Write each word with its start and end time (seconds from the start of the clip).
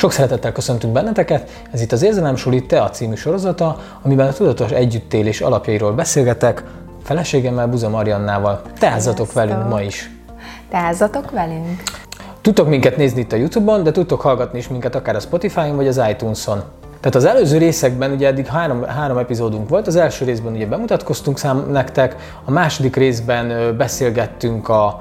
Sok 0.00 0.12
szeretettel 0.12 0.52
köszöntünk 0.52 0.92
benneteket, 0.92 1.50
ez 1.70 1.80
itt 1.80 1.92
az 1.92 2.02
Érzelem 2.02 2.36
Suli 2.36 2.66
Tea 2.66 2.90
című 2.90 3.14
sorozata, 3.14 3.76
amiben 4.02 4.26
a 4.26 4.32
tudatos 4.32 4.70
együttélés 4.70 5.40
alapjairól 5.40 5.92
beszélgetek, 5.92 6.64
feleségemmel, 7.02 7.66
Buza 7.66 7.88
Mariannával. 7.88 8.62
Teázzatok 8.78 9.32
velünk 9.32 9.68
ma 9.68 9.80
is! 9.82 10.10
Teázzatok 10.70 11.30
velünk! 11.30 11.82
Tudtok 12.40 12.68
minket 12.68 12.96
nézni 12.96 13.20
itt 13.20 13.32
a 13.32 13.36
Youtube-on, 13.36 13.82
de 13.82 13.90
tudtok 13.90 14.20
hallgatni 14.20 14.58
is 14.58 14.68
minket 14.68 14.94
akár 14.94 15.16
a 15.16 15.20
Spotify-on 15.20 15.76
vagy 15.76 15.88
az 15.88 16.00
iTunes-on. 16.10 16.62
Tehát 17.00 17.14
az 17.14 17.24
előző 17.24 17.58
részekben 17.58 18.12
ugye 18.12 18.26
eddig 18.26 18.46
három, 18.46 18.82
három 18.82 19.18
epizódunk 19.18 19.68
volt, 19.68 19.86
az 19.86 19.96
első 19.96 20.24
részben 20.24 20.52
ugye 20.52 20.66
bemutatkoztunk 20.66 21.38
szám 21.38 21.70
nektek, 21.70 22.16
a 22.44 22.50
második 22.50 22.96
részben 22.96 23.76
beszélgettünk 23.76 24.68
a 24.68 25.00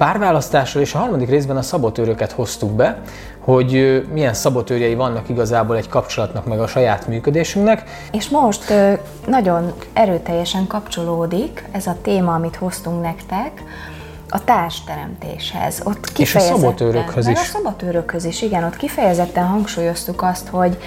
párválasztásról, 0.00 0.82
és 0.82 0.94
a 0.94 0.98
harmadik 0.98 1.28
részben 1.28 1.56
a 1.56 1.62
szabotőröket 1.62 2.32
hoztuk 2.32 2.70
be, 2.70 2.98
hogy 3.38 4.02
milyen 4.12 4.34
szabotőrjei 4.34 4.94
vannak 4.94 5.28
igazából 5.28 5.76
egy 5.76 5.88
kapcsolatnak, 5.88 6.46
meg 6.46 6.60
a 6.60 6.66
saját 6.66 7.06
működésünknek. 7.06 7.84
És 8.12 8.28
most 8.28 8.72
nagyon 9.26 9.72
erőteljesen 9.92 10.66
kapcsolódik 10.66 11.68
ez 11.72 11.86
a 11.86 11.96
téma, 12.02 12.34
amit 12.34 12.56
hoztunk 12.56 13.02
nektek, 13.02 13.62
a 14.28 14.44
társteremtéshez. 14.44 15.80
Ott 15.84 16.18
és 16.18 16.34
a 16.34 16.40
szabotőrökhöz 16.40 17.26
is. 17.26 17.38
A 17.38 17.44
szabotőrökhöz 17.44 18.24
is, 18.24 18.42
igen, 18.42 18.64
ott 18.64 18.76
kifejezetten 18.76 19.46
hangsúlyoztuk 19.46 20.22
azt, 20.22 20.48
hogy 20.48 20.78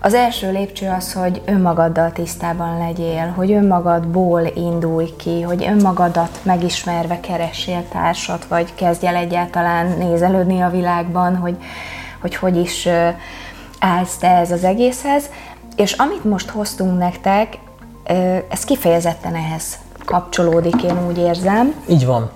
az 0.00 0.14
első 0.14 0.52
lépcső 0.52 0.88
az, 0.88 1.12
hogy 1.12 1.42
önmagaddal 1.44 2.12
tisztában 2.12 2.78
legyél, 2.78 3.32
hogy 3.36 3.52
önmagadból 3.52 4.42
indulj 4.54 5.16
ki, 5.16 5.42
hogy 5.42 5.64
önmagadat 5.64 6.38
megismerve 6.42 7.20
keressél 7.20 7.84
társat, 7.92 8.44
vagy 8.44 8.74
kezdj 8.74 9.06
el 9.06 9.14
egyáltalán 9.14 9.98
nézelődni 9.98 10.60
a 10.60 10.70
világban, 10.70 11.36
hogy 11.36 11.56
hogy, 12.20 12.36
hogy 12.36 12.56
is 12.56 12.88
állsz 13.78 14.16
te 14.16 14.36
ez 14.36 14.50
az 14.50 14.64
egészhez. 14.64 15.30
És 15.76 15.92
amit 15.92 16.24
most 16.24 16.50
hoztunk 16.50 16.98
nektek, 16.98 17.58
ez 18.48 18.64
kifejezetten 18.64 19.34
ehhez 19.34 19.78
kapcsolódik, 20.04 20.82
én 20.82 21.06
úgy 21.06 21.18
érzem. 21.18 21.74
Így 21.88 22.06
van. 22.06 22.30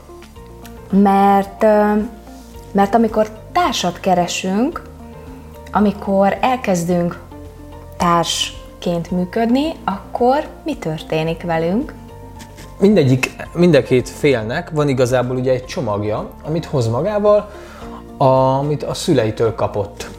Mert, 0.91 1.63
mert 2.73 2.95
amikor 2.95 3.29
társat 3.53 4.01
keresünk, 4.01 4.83
amikor 5.73 6.39
elkezdünk 6.41 7.21
társként 8.03 9.11
működni, 9.11 9.73
akkor 9.85 10.47
mi 10.65 10.77
történik 10.77 11.43
velünk? 11.43 11.95
Mindegyik, 12.79 13.31
mind 13.55 13.75
a 13.75 13.83
két 13.83 14.09
félnek 14.09 14.71
van 14.71 14.89
igazából 14.89 15.37
ugye 15.37 15.53
egy 15.53 15.65
csomagja, 15.65 16.31
amit 16.45 16.65
hoz 16.65 16.89
magával, 16.89 17.51
amit 18.19 18.83
a 18.83 18.95
szüleitől 18.95 19.55
kapott. 19.55 20.11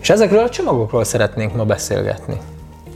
És 0.00 0.10
ezekről 0.10 0.42
a 0.42 0.48
csomagokról 0.48 1.04
szeretnénk 1.04 1.56
ma 1.56 1.64
beszélgetni. 1.64 2.40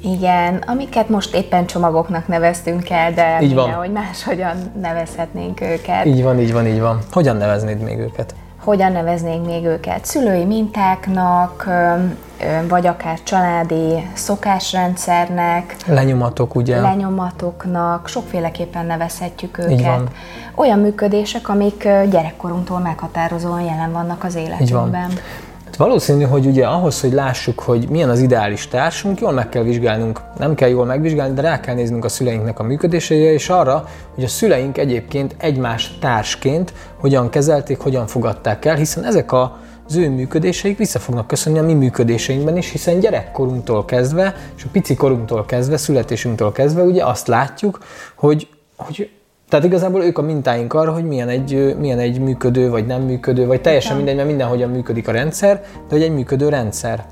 Igen, 0.02 0.62
amiket 0.66 1.08
most 1.08 1.34
éppen 1.34 1.66
csomagoknak 1.66 2.26
neveztünk 2.26 2.90
el, 2.90 3.12
de 3.12 3.38
így 3.42 3.54
van. 3.54 3.72
hogy 3.72 3.92
máshogyan 3.92 4.56
nevezhetnénk 4.80 5.60
őket. 5.60 6.06
Így 6.06 6.22
van, 6.22 6.38
így 6.40 6.52
van, 6.52 6.66
így 6.66 6.80
van. 6.80 6.98
Hogyan 7.10 7.36
neveznéd 7.36 7.78
még 7.80 7.98
őket? 7.98 8.34
Hogyan 8.64 8.92
neveznénk 8.92 9.46
még 9.46 9.64
őket? 9.64 10.04
Szülői 10.04 10.44
mintáknak, 10.44 11.68
vagy 12.68 12.86
akár 12.86 13.22
családi 13.22 14.08
szokásrendszernek. 14.14 15.76
Lenyomatok, 15.86 16.54
ugye? 16.54 16.80
Lenyomatoknak, 16.80 18.08
sokféleképpen 18.08 18.86
nevezhetjük 18.86 19.58
őket. 19.58 19.70
Így 19.70 19.84
van. 19.84 20.08
Olyan 20.54 20.78
működések, 20.78 21.48
amik 21.48 21.82
gyerekkorunktól 21.82 22.78
meghatározóan 22.78 23.60
jelen 23.60 23.92
vannak 23.92 24.24
az 24.24 24.34
életünkben. 24.34 24.66
Így 24.66 24.72
van. 24.72 25.10
Valószínű, 25.78 26.24
hogy 26.24 26.46
ugye 26.46 26.66
ahhoz, 26.66 27.00
hogy 27.00 27.12
lássuk, 27.12 27.60
hogy 27.60 27.88
milyen 27.88 28.08
az 28.08 28.20
ideális 28.20 28.68
társunk, 28.68 29.20
jól 29.20 29.32
meg 29.32 29.48
kell 29.48 29.62
vizsgálnunk, 29.62 30.20
nem 30.38 30.54
kell 30.54 30.68
jól 30.68 30.84
megvizsgálni, 30.84 31.34
de 31.34 31.40
rá 31.40 31.60
kell 31.60 31.74
néznünk 31.74 32.04
a 32.04 32.08
szüleinknek 32.08 32.58
a 32.58 32.62
működésére, 32.62 33.32
és 33.32 33.48
arra, 33.48 33.88
hogy 34.14 34.24
a 34.24 34.28
szüleink 34.28 34.78
egyébként 34.78 35.34
egymás 35.38 35.98
társként 36.00 36.72
hogyan 37.00 37.30
kezelték, 37.30 37.78
hogyan 37.78 38.06
fogadták 38.06 38.64
el, 38.64 38.74
hiszen 38.74 39.04
ezek 39.04 39.32
a 39.32 39.58
az 39.86 39.96
ő 39.96 40.10
működéseik 40.10 40.78
vissza 40.78 40.98
fognak 40.98 41.26
köszönni 41.26 41.58
a 41.58 41.62
mi 41.62 41.74
működéseinkben 41.74 42.56
is, 42.56 42.70
hiszen 42.70 43.00
gyerekkorunktól 43.00 43.84
kezdve, 43.84 44.34
és 44.56 44.64
a 44.64 44.68
pici 44.72 44.94
korunktól 44.94 45.44
kezdve, 45.44 45.76
születésünktől 45.76 46.52
kezdve 46.52 46.82
ugye 46.82 47.04
azt 47.04 47.26
látjuk, 47.26 47.78
hogy, 48.14 48.48
hogy 48.76 49.10
tehát 49.48 49.64
igazából 49.64 50.02
ők 50.02 50.18
a 50.18 50.22
mintáink 50.22 50.74
arra, 50.74 50.92
hogy 50.92 51.04
milyen 51.04 51.28
egy, 51.28 51.76
milyen 51.78 51.98
egy 51.98 52.20
működő, 52.20 52.70
vagy 52.70 52.86
nem 52.86 53.02
működő, 53.02 53.46
vagy 53.46 53.60
teljesen 53.60 53.96
mindegy, 53.96 54.14
mert 54.14 54.28
mindenhogyan 54.28 54.70
működik 54.70 55.08
a 55.08 55.12
rendszer, 55.12 55.60
de 55.60 55.94
hogy 55.94 56.02
egy 56.02 56.12
működő 56.12 56.48
rendszer. 56.48 57.04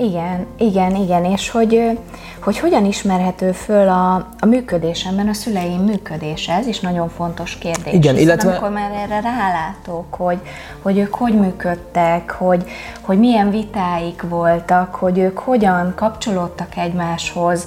Igen, 0.00 0.46
igen, 0.58 0.94
igen, 0.94 1.24
és 1.24 1.50
hogy, 1.50 1.98
hogy 2.40 2.58
hogyan 2.58 2.84
ismerhető 2.84 3.52
föl 3.52 3.88
a, 3.88 4.14
a 4.38 4.46
működésemben 4.46 5.28
a 5.28 5.32
szüleim 5.32 5.80
működése, 5.80 6.52
ez 6.52 6.66
is 6.66 6.80
nagyon 6.80 7.08
fontos 7.08 7.58
kérdés. 7.58 7.92
Igen, 7.92 8.14
Hiszen 8.14 8.16
illetve... 8.16 8.48
amikor 8.50 8.70
már 8.70 8.90
erre 8.92 9.20
rálátok, 9.20 10.14
hogy, 10.14 10.38
hogy 10.82 10.98
ők 10.98 11.14
hogy 11.14 11.34
működtek, 11.34 12.30
hogy, 12.30 12.64
hogy 13.00 13.18
milyen 13.18 13.50
vitáik 13.50 14.22
voltak, 14.28 14.94
hogy 14.94 15.18
ők 15.18 15.38
hogyan 15.38 15.92
kapcsolódtak 15.96 16.76
egymáshoz, 16.76 17.66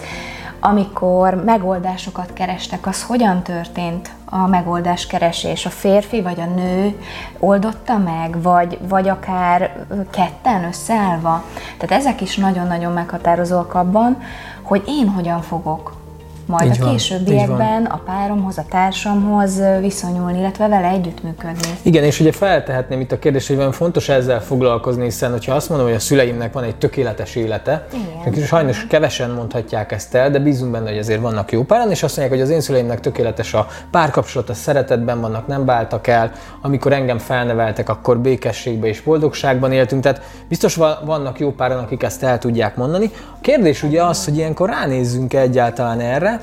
amikor 0.61 1.43
megoldásokat 1.43 2.33
kerestek, 2.33 2.87
az 2.87 3.03
hogyan 3.03 3.41
történt 3.41 4.11
a 4.25 4.47
megoldás 4.47 5.07
keresés? 5.07 5.65
A 5.65 5.69
férfi 5.69 6.21
vagy 6.21 6.39
a 6.39 6.45
nő 6.45 6.99
oldotta 7.39 7.97
meg, 7.97 8.41
vagy, 8.41 8.77
vagy 8.87 9.09
akár 9.09 9.85
ketten 10.11 10.63
összeállva? 10.63 11.43
Tehát 11.77 12.03
ezek 12.03 12.21
is 12.21 12.35
nagyon-nagyon 12.35 12.93
meghatározóak 12.93 13.73
abban, 13.73 14.17
hogy 14.61 14.83
én 14.87 15.09
hogyan 15.09 15.41
fogok 15.41 16.00
majd 16.45 16.73
így 16.73 16.81
a 16.81 16.89
későbbiekben 16.89 17.85
a 17.85 18.01
páromhoz, 18.05 18.57
a 18.57 18.65
társamhoz 18.69 19.61
viszonyulni, 19.79 20.39
illetve 20.39 20.67
vele 20.67 20.87
együttműködni. 20.87 21.67
Igen, 21.81 22.03
és 22.03 22.19
ugye 22.19 22.31
feltehetném 22.31 22.99
itt 22.99 23.11
a 23.11 23.19
kérdést, 23.19 23.47
hogy 23.47 23.55
van 23.55 23.71
fontos 23.71 24.09
ezzel 24.09 24.41
foglalkozni, 24.41 25.03
hiszen 25.03 25.31
hogyha 25.31 25.55
azt 25.55 25.69
mondom, 25.69 25.87
hogy 25.87 25.95
a 25.95 25.99
szüleimnek 25.99 26.53
van 26.53 26.63
egy 26.63 26.75
tökéletes 26.75 27.35
élete, 27.35 27.87
és 28.31 28.45
sajnos 28.45 28.87
kevesen 28.87 29.29
mondhatják 29.29 29.91
ezt 29.91 30.15
el, 30.15 30.29
de 30.31 30.39
bízunk 30.39 30.71
benne, 30.71 30.89
hogy 30.89 30.97
azért 30.97 31.21
vannak 31.21 31.51
jó 31.51 31.63
páran, 31.63 31.91
és 31.91 32.03
azt 32.03 32.17
mondják, 32.17 32.39
hogy 32.39 32.47
az 32.47 32.53
én 32.53 32.61
szüleimnek 32.61 32.99
tökéletes 32.99 33.53
a 33.53 33.67
párkapcsolat, 33.91 34.49
a 34.49 34.53
szeretetben 34.53 35.21
vannak, 35.21 35.47
nem 35.47 35.65
váltak 35.65 36.07
el, 36.07 36.31
amikor 36.61 36.93
engem 36.93 37.17
felneveltek, 37.17 37.89
akkor 37.89 38.19
békességben 38.19 38.89
és 38.89 39.01
boldogságban 39.01 39.71
éltünk, 39.71 40.03
tehát 40.03 40.21
biztos 40.47 40.75
vannak 41.05 41.39
jó 41.39 41.51
páran, 41.51 41.77
akik 41.77 42.03
ezt 42.03 42.23
el 42.23 42.39
tudják 42.39 42.75
mondani. 42.75 43.11
A 43.13 43.37
kérdés 43.41 43.83
ugye 43.83 44.03
az, 44.03 44.25
hogy 44.25 44.37
ilyenkor 44.37 44.69
ránézzünk 44.69 45.33
egyáltalán 45.33 45.99
erre, 45.99 46.40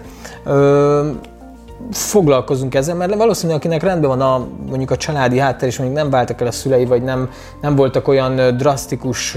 Foglalkozunk 1.91 2.75
ezzel, 2.75 2.95
mert 2.95 3.15
valószínűleg 3.15 3.59
akinek 3.59 3.83
rendben 3.83 4.09
van 4.09 4.21
a, 4.21 4.47
mondjuk 4.69 4.91
a 4.91 4.97
családi 4.97 5.39
háttér, 5.39 5.69
és 5.69 5.79
mondjuk 5.79 6.01
nem 6.01 6.11
váltak 6.11 6.41
el 6.41 6.47
a 6.47 6.53
szülei, 6.53 6.85
vagy 6.85 7.03
nem, 7.03 7.31
nem 7.61 7.77
voltak 7.77 8.09
olyan 8.09 8.57
drasztikus 8.57 9.37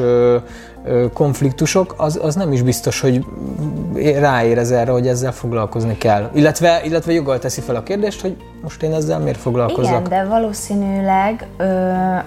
konfliktusok, 1.14 1.94
az, 1.98 2.20
az 2.22 2.36
nem 2.36 2.52
is 2.52 2.62
biztos, 2.62 3.00
hogy 3.00 3.26
ráérez 4.20 4.72
erre, 4.72 4.92
hogy 4.92 5.08
ezzel 5.08 5.32
foglalkozni 5.32 5.98
kell. 5.98 6.30
Illetve, 6.34 6.82
illetve 6.84 7.12
joggal 7.12 7.40
teszi 7.40 7.62
fel 7.62 7.76
a 7.76 7.84
kérdést, 7.84 8.22
hogy 8.22 8.36
most 8.62 8.84
én 8.84 8.94
ezzel 8.94 9.20
miért 9.20 9.40
foglalkozok. 9.40 9.90
Igen, 9.90 10.04
de 10.04 10.24
valószínűleg 10.24 11.48
ö, 11.58 11.64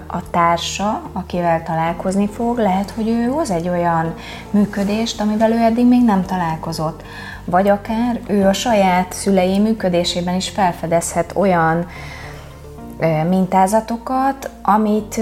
a 0.07 0.21
társa, 0.31 1.01
akivel 1.13 1.63
találkozni 1.63 2.27
fog, 2.27 2.57
lehet, 2.57 2.89
hogy 2.89 3.07
ő 3.07 3.23
hoz 3.23 3.51
egy 3.51 3.69
olyan 3.69 4.13
működést, 4.49 5.21
amivel 5.21 5.51
ő 5.51 5.57
eddig 5.57 5.87
még 5.87 6.03
nem 6.03 6.25
találkozott 6.25 7.01
vagy 7.45 7.69
akár 7.69 8.19
ő 8.27 8.45
a 8.45 8.53
saját 8.53 9.13
szülei 9.13 9.59
működésében 9.59 10.35
is 10.35 10.49
felfedezhet 10.49 11.31
olyan 11.35 11.85
mintázatokat, 13.29 14.49
amit 14.61 15.21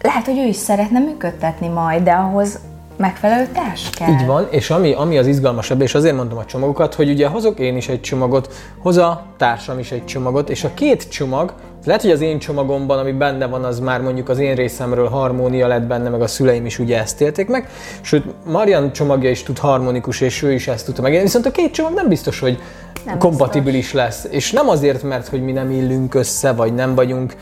lehet, 0.00 0.24
hogy 0.24 0.38
ő 0.38 0.46
is 0.46 0.56
szeretne 0.56 0.98
működtetni 0.98 1.68
majd, 1.68 2.02
de 2.02 2.12
ahhoz 2.12 2.58
megfelelő 2.96 3.48
társ 3.52 3.90
kell. 3.90 4.08
Így 4.08 4.26
van, 4.26 4.46
és 4.50 4.70
ami, 4.70 4.92
ami 4.92 5.18
az 5.18 5.26
izgalmasabb, 5.26 5.80
és 5.80 5.94
azért 5.94 6.16
mondom 6.16 6.38
a 6.38 6.44
csomagokat, 6.44 6.94
hogy 6.94 7.10
ugye 7.10 7.26
hozok 7.26 7.58
én 7.58 7.76
is 7.76 7.88
egy 7.88 8.00
csomagot, 8.00 8.52
hoz 8.78 8.96
a 8.96 9.24
társam 9.36 9.78
is 9.78 9.92
egy 9.92 10.04
csomagot, 10.04 10.50
és 10.50 10.64
a 10.64 10.74
két 10.74 11.08
csomag 11.08 11.54
lehet, 11.88 12.02
hogy 12.02 12.10
az 12.10 12.20
én 12.20 12.38
csomagomban, 12.38 12.98
ami 12.98 13.12
benne 13.12 13.46
van, 13.46 13.64
az 13.64 13.80
már 13.80 14.00
mondjuk 14.00 14.28
az 14.28 14.38
én 14.38 14.54
részemről 14.54 15.08
harmónia 15.08 15.66
lett 15.66 15.82
benne, 15.82 16.08
meg 16.08 16.20
a 16.20 16.26
szüleim 16.26 16.66
is 16.66 16.78
ugye 16.78 16.98
ezt 16.98 17.20
élték 17.20 17.48
meg. 17.48 17.68
Sőt, 18.00 18.24
Marian 18.44 18.92
csomagja 18.92 19.30
is 19.30 19.42
tud 19.42 19.58
harmonikus, 19.58 20.20
és 20.20 20.42
ő 20.42 20.52
is 20.52 20.68
ezt 20.68 20.84
tudta 20.84 21.02
meg. 21.02 21.20
Viszont 21.22 21.46
a 21.46 21.50
két 21.50 21.72
csomag 21.72 21.94
nem 21.94 22.08
biztos, 22.08 22.40
hogy 22.40 22.58
nem 23.04 23.18
kompatibilis 23.18 23.80
biztos. 23.80 24.00
lesz. 24.00 24.26
És 24.30 24.52
nem 24.52 24.68
azért, 24.68 25.02
mert 25.02 25.28
hogy 25.28 25.42
mi 25.42 25.52
nem 25.52 25.70
illünk 25.70 26.14
össze, 26.14 26.52
vagy 26.52 26.74
nem 26.74 26.94
vagyunk 26.94 27.36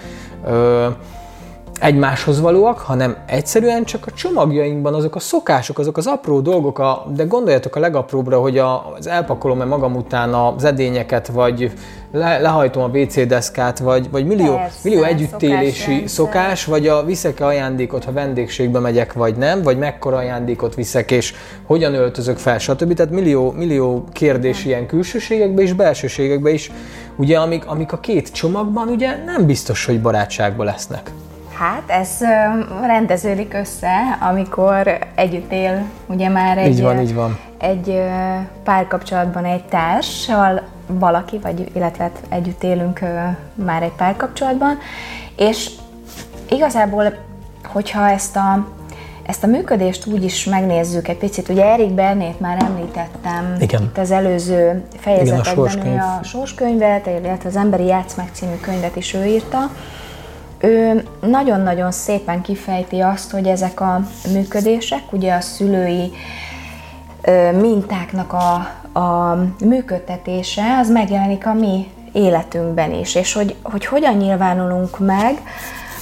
ö, 0.46 0.86
egymáshoz 1.80 2.40
valóak, 2.40 2.78
hanem 2.78 3.16
egyszerűen 3.26 3.84
csak 3.84 4.06
a 4.06 4.10
csomagjainkban 4.10 4.94
azok 4.94 5.14
a 5.14 5.18
szokások, 5.18 5.78
azok 5.78 5.96
az 5.96 6.06
apró 6.06 6.40
dolgok, 6.40 6.78
a, 6.78 7.06
de 7.14 7.24
gondoljatok 7.24 7.76
a 7.76 7.80
legapróbbra, 7.80 8.40
hogy 8.40 8.58
a, 8.58 8.94
az 8.98 9.06
elpakolom-e 9.06 9.64
magam 9.64 9.94
után 9.94 10.34
az 10.34 10.64
edényeket, 10.64 11.26
vagy 11.26 11.72
le, 12.12 12.38
lehajtom 12.38 12.82
a 12.82 12.98
WC 12.98 13.26
deszkát, 13.26 13.78
vagy, 13.78 14.10
vagy 14.10 14.26
millió, 14.26 14.54
Persze, 14.54 14.78
millió 14.82 15.02
együttélési 15.02 15.92
szokás, 16.06 16.10
szokás, 16.10 16.64
vagy 16.64 16.88
a 16.88 17.04
viszek-e 17.04 17.46
ajándékot, 17.46 18.04
ha 18.04 18.12
vendégségbe 18.12 18.78
megyek, 18.78 19.12
vagy 19.12 19.36
nem, 19.36 19.62
vagy 19.62 19.78
mekkora 19.78 20.16
ajándékot 20.16 20.74
viszek, 20.74 21.10
és 21.10 21.34
hogyan 21.66 21.94
öltözök 21.94 22.38
fel, 22.38 22.58
stb. 22.58 22.94
Tehát 22.94 23.12
millió, 23.12 23.50
millió 23.50 24.04
kérdés 24.12 24.64
ilyen 24.64 24.86
külsőségekbe 24.86 25.62
és 25.62 25.72
belsőségekbe 25.72 26.50
is, 26.50 26.70
ugye, 27.16 27.38
amik, 27.38 27.66
amik 27.66 27.92
a 27.92 28.00
két 28.00 28.32
csomagban 28.32 28.88
ugye 28.88 29.16
nem 29.24 29.46
biztos, 29.46 29.84
hogy 29.84 30.00
barátságban 30.00 30.66
lesznek. 30.66 31.10
Hát 31.58 31.82
ez 31.86 32.08
rendeződik 32.86 33.54
össze, 33.54 34.18
amikor 34.20 34.98
együtt 35.14 35.52
él 35.52 35.84
ugye 36.06 36.28
már 36.28 36.58
egy, 36.58 36.68
így 36.68 36.82
van, 36.82 37.00
így 37.00 37.14
van. 37.14 37.38
egy 37.58 38.02
párkapcsolatban 38.64 39.44
egy 39.44 39.64
társal, 39.64 40.62
valaki, 40.86 41.38
vagy 41.38 41.70
illetve 41.74 42.02
hát 42.02 42.20
együtt 42.28 42.62
élünk 42.62 43.00
már 43.54 43.82
egy 43.82 43.92
párkapcsolatban, 43.96 44.78
és 45.36 45.70
igazából, 46.50 47.14
hogyha 47.64 48.08
ezt 48.10 48.36
a, 48.36 48.66
ezt 49.22 49.44
a 49.44 49.46
működést 49.46 50.06
úgy 50.06 50.24
is 50.24 50.44
megnézzük 50.44 51.08
egy 51.08 51.18
picit, 51.18 51.48
ugye 51.48 51.64
Erik 51.64 51.90
Bernét 51.90 52.40
már 52.40 52.62
említettem 52.62 53.56
Igen. 53.60 53.82
itt 53.82 53.98
az 53.98 54.10
előző 54.10 54.84
fejezetekben, 54.96 55.70
Igen, 55.76 55.98
a, 55.98 56.18
a 56.20 56.24
sorskönyvet, 56.24 57.06
illetve 57.06 57.48
az 57.48 57.56
Emberi 57.56 57.84
Játszmák 57.84 58.28
című 58.32 58.56
könyvet 58.60 58.96
is 58.96 59.14
ő 59.14 59.24
írta, 59.24 59.58
ő 60.58 61.04
nagyon-nagyon 61.20 61.92
szépen 61.92 62.42
kifejti 62.42 63.00
azt, 63.00 63.30
hogy 63.30 63.46
ezek 63.46 63.80
a 63.80 64.00
működések, 64.32 65.12
ugye 65.12 65.34
a 65.34 65.40
szülői 65.40 66.12
mintáknak 67.60 68.32
a, 68.32 68.54
a 68.98 69.38
működtetése, 69.64 70.78
az 70.78 70.90
megjelenik 70.90 71.46
a 71.46 71.54
mi 71.54 71.90
életünkben 72.12 72.92
is, 72.92 73.14
és 73.14 73.32
hogy, 73.32 73.54
hogy 73.62 73.86
hogyan 73.86 74.16
nyilvánulunk 74.16 74.98
meg, 74.98 75.42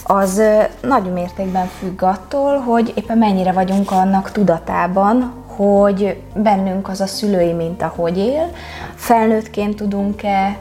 az 0.06 0.42
nagy 0.80 1.12
mértékben 1.12 1.66
függ 1.66 2.02
attól, 2.02 2.58
hogy 2.58 2.92
éppen 2.96 3.18
mennyire 3.18 3.52
vagyunk 3.52 3.90
annak 3.90 4.30
tudatában, 4.32 5.32
hogy 5.46 6.20
bennünk 6.34 6.88
az 6.88 7.00
a 7.00 7.06
szülői 7.06 7.52
minta 7.52 7.92
hogy 7.96 8.18
él, 8.18 8.50
felnőttként 8.94 9.76
tudunk-e 9.76 10.56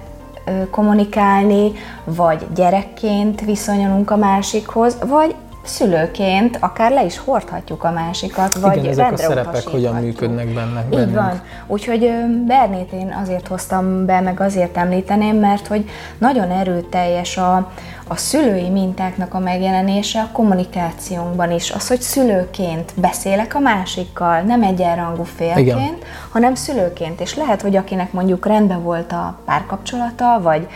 kommunikálni, 0.70 1.72
vagy 2.04 2.48
gyerekként 2.56 3.42
viszonyulunk 3.42 4.12
a 4.12 4.18
másikhoz, 4.18 4.98
vagy 5.08 5.36
szülőként 5.64 6.58
akár 6.60 6.92
le 6.92 7.04
is 7.04 7.18
hordhatjuk 7.18 7.84
a 7.84 7.92
másikat, 7.92 8.54
vagy 8.54 8.78
Igen, 8.78 8.92
ezek 8.92 9.12
a 9.12 9.18
szerepek 9.18 9.68
hogyan 9.68 9.96
működnek 9.96 10.48
benne. 10.54 11.02
Így 11.02 11.14
van. 11.14 11.42
Úgyhogy 11.68 12.12
Bernét 12.48 12.92
én 12.92 13.16
azért 13.22 13.48
hoztam 13.48 14.06
be, 14.06 14.20
meg 14.20 14.40
azért 14.40 14.78
említeném, 14.78 15.36
mert 15.36 15.68
hogy 15.68 15.90
nagyon 16.18 16.52
erőteljes 16.52 17.38
a, 17.38 17.72
a 18.08 18.16
szülői 18.16 18.70
mintáknak 18.70 19.34
a 19.34 19.40
megjelenése 19.40 20.22
a 20.22 20.30
kommunikációnkban 20.32 21.52
is. 21.52 21.72
Az, 21.72 21.88
hogy 21.88 22.02
szülőként 22.02 22.92
beszélek 22.96 23.56
a 23.56 23.60
másikkal, 23.60 24.42
nem 24.42 24.64
egyenrangú 24.64 25.24
félként, 25.24 25.68
Igen. 25.68 25.98
hanem 26.32 26.56
szülőként. 26.56 27.22
És 27.22 27.36
lehet, 27.36 27.62
hogy 27.62 27.76
akinek 27.76 28.12
mondjuk 28.12 28.46
rendben 28.46 28.84
volt 28.84 29.12
a 29.12 29.38
párkapcsolata, 29.46 30.40
vagy 30.42 30.68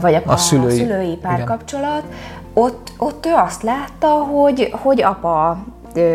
vagy 0.00 0.14
a, 0.14 0.22
a, 0.24 0.36
szülői, 0.36 0.66
a 0.66 0.70
szülői 0.70 1.16
párkapcsolat, 1.16 2.02
ott, 2.58 2.92
ott 2.98 3.26
ő 3.26 3.34
azt 3.34 3.62
látta, 3.62 4.08
hogy, 4.08 4.74
hogy 4.82 5.02
apa 5.02 5.58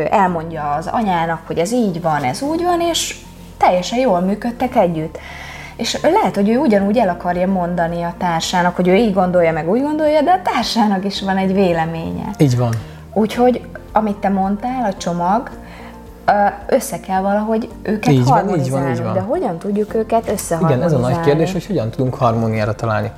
elmondja 0.10 0.72
az 0.72 0.88
anyának, 0.88 1.42
hogy 1.48 1.58
ez 1.58 1.72
így 1.72 2.02
van, 2.02 2.24
ez 2.24 2.42
úgy 2.42 2.64
van, 2.64 2.82
és 2.82 3.16
teljesen 3.58 4.00
jól 4.00 4.20
működtek 4.20 4.76
együtt. 4.76 5.18
És 5.76 6.02
lehet, 6.02 6.36
hogy 6.36 6.50
ő 6.50 6.58
ugyanúgy 6.58 6.98
el 6.98 7.10
akarja 7.10 7.48
mondani 7.48 8.04
a 8.04 8.14
társának, 8.18 8.76
hogy 8.76 8.88
ő 8.88 8.96
így 8.96 9.14
gondolja, 9.14 9.52
meg 9.52 9.70
úgy 9.70 9.82
gondolja, 9.82 10.22
de 10.22 10.32
a 10.32 10.42
társának 10.42 11.06
is 11.06 11.22
van 11.22 11.38
egy 11.38 11.54
véleménye. 11.54 12.30
Így 12.38 12.58
van. 12.58 12.74
Úgyhogy, 13.14 13.62
amit 13.92 14.18
te 14.18 14.30
mondtál, 14.30 14.86
a 14.86 14.98
csomag, 14.98 15.50
össze 16.68 17.00
kell 17.00 17.22
valahogy 17.22 17.70
őket 17.82 18.14
így 18.14 18.30
harmonizálni, 18.30 18.60
van, 18.60 18.60
így 18.66 18.72
van, 18.72 18.92
így 18.92 19.04
van. 19.04 19.14
de 19.14 19.20
hogyan 19.20 19.58
tudjuk 19.58 19.94
őket 19.94 20.30
összeharmonizálni? 20.30 20.94
Igen, 20.94 21.08
ez 21.08 21.14
a 21.14 21.16
nagy 21.16 21.26
kérdés, 21.26 21.52
hogy 21.52 21.66
hogyan 21.66 21.90
tudunk 21.90 22.16
harmóniára 22.16 22.74
találni. 22.74 23.12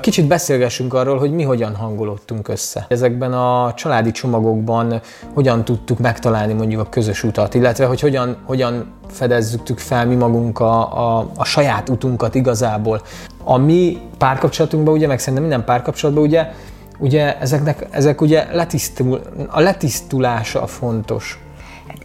Kicsit 0.00 0.26
beszélgessünk 0.26 0.94
arról, 0.94 1.18
hogy 1.18 1.32
mi 1.32 1.42
hogyan 1.42 1.74
hangolódtunk 1.74 2.48
össze. 2.48 2.86
Ezekben 2.88 3.32
a 3.32 3.72
családi 3.74 4.10
csomagokban 4.10 5.00
hogyan 5.34 5.64
tudtuk 5.64 5.98
megtalálni 5.98 6.52
mondjuk 6.52 6.80
a 6.80 6.88
közös 6.88 7.22
utat, 7.22 7.54
illetve 7.54 7.86
hogy 7.86 8.00
hogyan, 8.00 8.36
hogyan 8.44 8.92
fedezzük 9.08 9.78
fel 9.78 10.06
mi 10.06 10.14
magunk 10.14 10.58
a, 10.58 10.98
a, 11.18 11.30
a 11.36 11.44
saját 11.44 11.88
utunkat 11.88 12.34
igazából. 12.34 13.00
A 13.44 13.56
mi 13.56 14.00
párkapcsolatunkban, 14.18 14.94
ugye, 14.94 15.06
meg 15.06 15.18
szerintem 15.18 15.42
minden 15.42 15.64
párkapcsolatban 15.64 16.24
ugye, 16.24 16.50
ugye 16.98 17.38
ezeknek, 17.38 17.86
ezek 17.90 18.20
ugye 18.20 18.46
letisztul, 18.52 19.20
a 19.48 19.60
letisztulása 19.60 20.62
a 20.62 20.66
fontos 20.66 21.40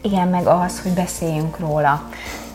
igen, 0.01 0.27
meg 0.27 0.45
az, 0.45 0.81
hogy 0.81 0.91
beszéljünk 0.91 1.59
róla. 1.59 2.01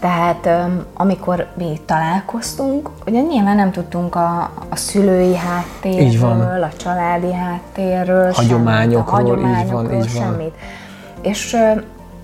Tehát 0.00 0.48
amikor 0.94 1.46
mi 1.56 1.80
találkoztunk, 1.84 2.90
ugye 3.06 3.20
nyilván 3.20 3.56
nem 3.56 3.70
tudtunk 3.72 4.14
a, 4.14 4.50
a 4.68 4.76
szülői 4.76 5.36
háttérről, 5.36 6.62
a 6.62 6.76
családi 6.76 7.32
háttérről, 7.32 8.32
hagyományokról, 8.32 8.94
semmit, 8.94 8.96
a 8.96 9.10
hagyományokról 9.10 9.82
így 9.82 9.88
van, 9.88 9.94
így 9.94 10.14
van. 10.14 10.22
semmit. 10.22 10.54
És 11.22 11.56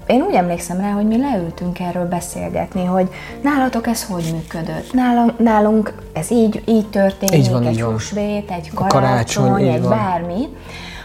én 0.06 0.22
úgy 0.22 0.34
emlékszem 0.34 0.80
rá, 0.80 0.90
hogy 0.90 1.06
mi 1.06 1.18
leültünk 1.18 1.80
erről 1.80 2.08
beszélgetni, 2.08 2.84
hogy 2.84 3.08
nálatok 3.42 3.86
ez 3.86 4.04
hogy 4.04 4.32
működött, 4.32 4.92
nálunk, 4.92 5.38
nálunk 5.38 5.94
ez 6.12 6.30
így, 6.30 6.62
így 6.66 6.86
történik, 6.86 7.34
így 7.34 7.50
van, 7.50 7.66
egy 7.66 7.80
húsvét, 7.80 8.50
egy 8.50 8.70
karácsony, 8.74 9.48
karácsony 9.48 9.68
egy 9.68 9.82
van. 9.82 9.90
bármi, 9.90 10.48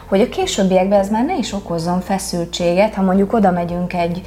hogy 0.07 0.21
a 0.21 0.29
későbbiekben 0.29 0.99
ez 0.99 1.09
már 1.09 1.25
ne 1.25 1.37
is 1.37 1.53
okozzon 1.53 2.01
feszültséget, 2.01 2.93
ha 2.93 3.01
mondjuk 3.01 3.33
oda 3.33 3.51
megyünk 3.51 3.93
egy, 3.93 4.21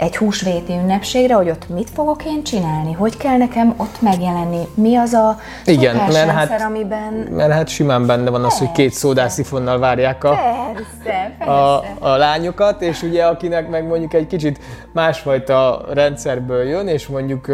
egy 0.00 0.16
húsvéti 0.16 0.72
ünnepségre, 0.72 1.34
hogy 1.34 1.50
ott 1.50 1.68
mit 1.68 1.90
fogok 1.94 2.24
én 2.24 2.42
csinálni, 2.42 2.92
hogy 2.92 3.16
kell 3.16 3.36
nekem 3.36 3.74
ott 3.76 4.00
megjelenni, 4.00 4.68
mi 4.74 4.96
az 4.96 5.12
a 5.12 5.38
Igen, 5.64 5.96
mert 5.96 6.30
hát, 6.30 6.60
amiben... 6.60 7.12
Mert 7.30 7.52
hát 7.52 7.68
simán 7.68 8.06
benne 8.06 8.30
van 8.30 8.44
az, 8.44 8.48
persze. 8.48 8.64
hogy 8.64 8.72
két 8.72 8.92
szódászifonnal 8.92 9.78
várják 9.78 10.24
a, 10.24 10.30
persze, 10.30 11.34
persze. 11.38 11.52
A, 11.52 11.84
a 11.98 12.16
lányokat, 12.16 12.82
és 12.82 13.02
ugye 13.02 13.24
akinek 13.24 13.68
meg 13.68 13.86
mondjuk 13.86 14.14
egy 14.14 14.26
kicsit 14.26 14.58
másfajta 14.92 15.84
rendszerből 15.92 16.62
jön, 16.62 16.88
és 16.88 17.06
mondjuk 17.06 17.46